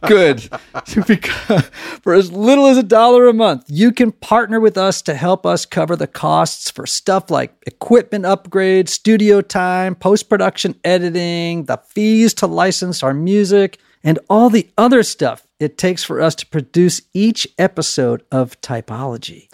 Good. 0.06 0.48
Because 1.06 1.70
for 2.02 2.14
as 2.14 2.32
little 2.32 2.66
as 2.66 2.76
a 2.76 2.82
dollar 2.82 3.28
a 3.28 3.32
month, 3.32 3.64
you 3.68 3.92
can 3.92 4.10
partner 4.10 4.58
with 4.58 4.76
us 4.76 5.02
to 5.02 5.14
help 5.14 5.46
us 5.46 5.64
cover 5.64 5.94
the 5.94 6.06
costs 6.08 6.68
for 6.70 6.84
stuff 6.84 7.30
like 7.30 7.54
equipment 7.66 8.24
upgrades, 8.24 8.88
studio 8.88 9.40
time, 9.40 9.94
post 9.94 10.28
production 10.28 10.74
editing, 10.82 11.64
the 11.64 11.76
fees 11.76 12.34
to 12.34 12.46
license 12.46 13.02
our 13.04 13.14
music, 13.14 13.78
and 14.02 14.18
all 14.28 14.50
the 14.50 14.68
other 14.76 15.02
stuff 15.02 15.46
it 15.60 15.78
takes 15.78 16.02
for 16.02 16.20
us 16.20 16.34
to 16.36 16.46
produce 16.46 17.02
each 17.14 17.46
episode 17.58 18.24
of 18.32 18.60
Typology. 18.60 19.49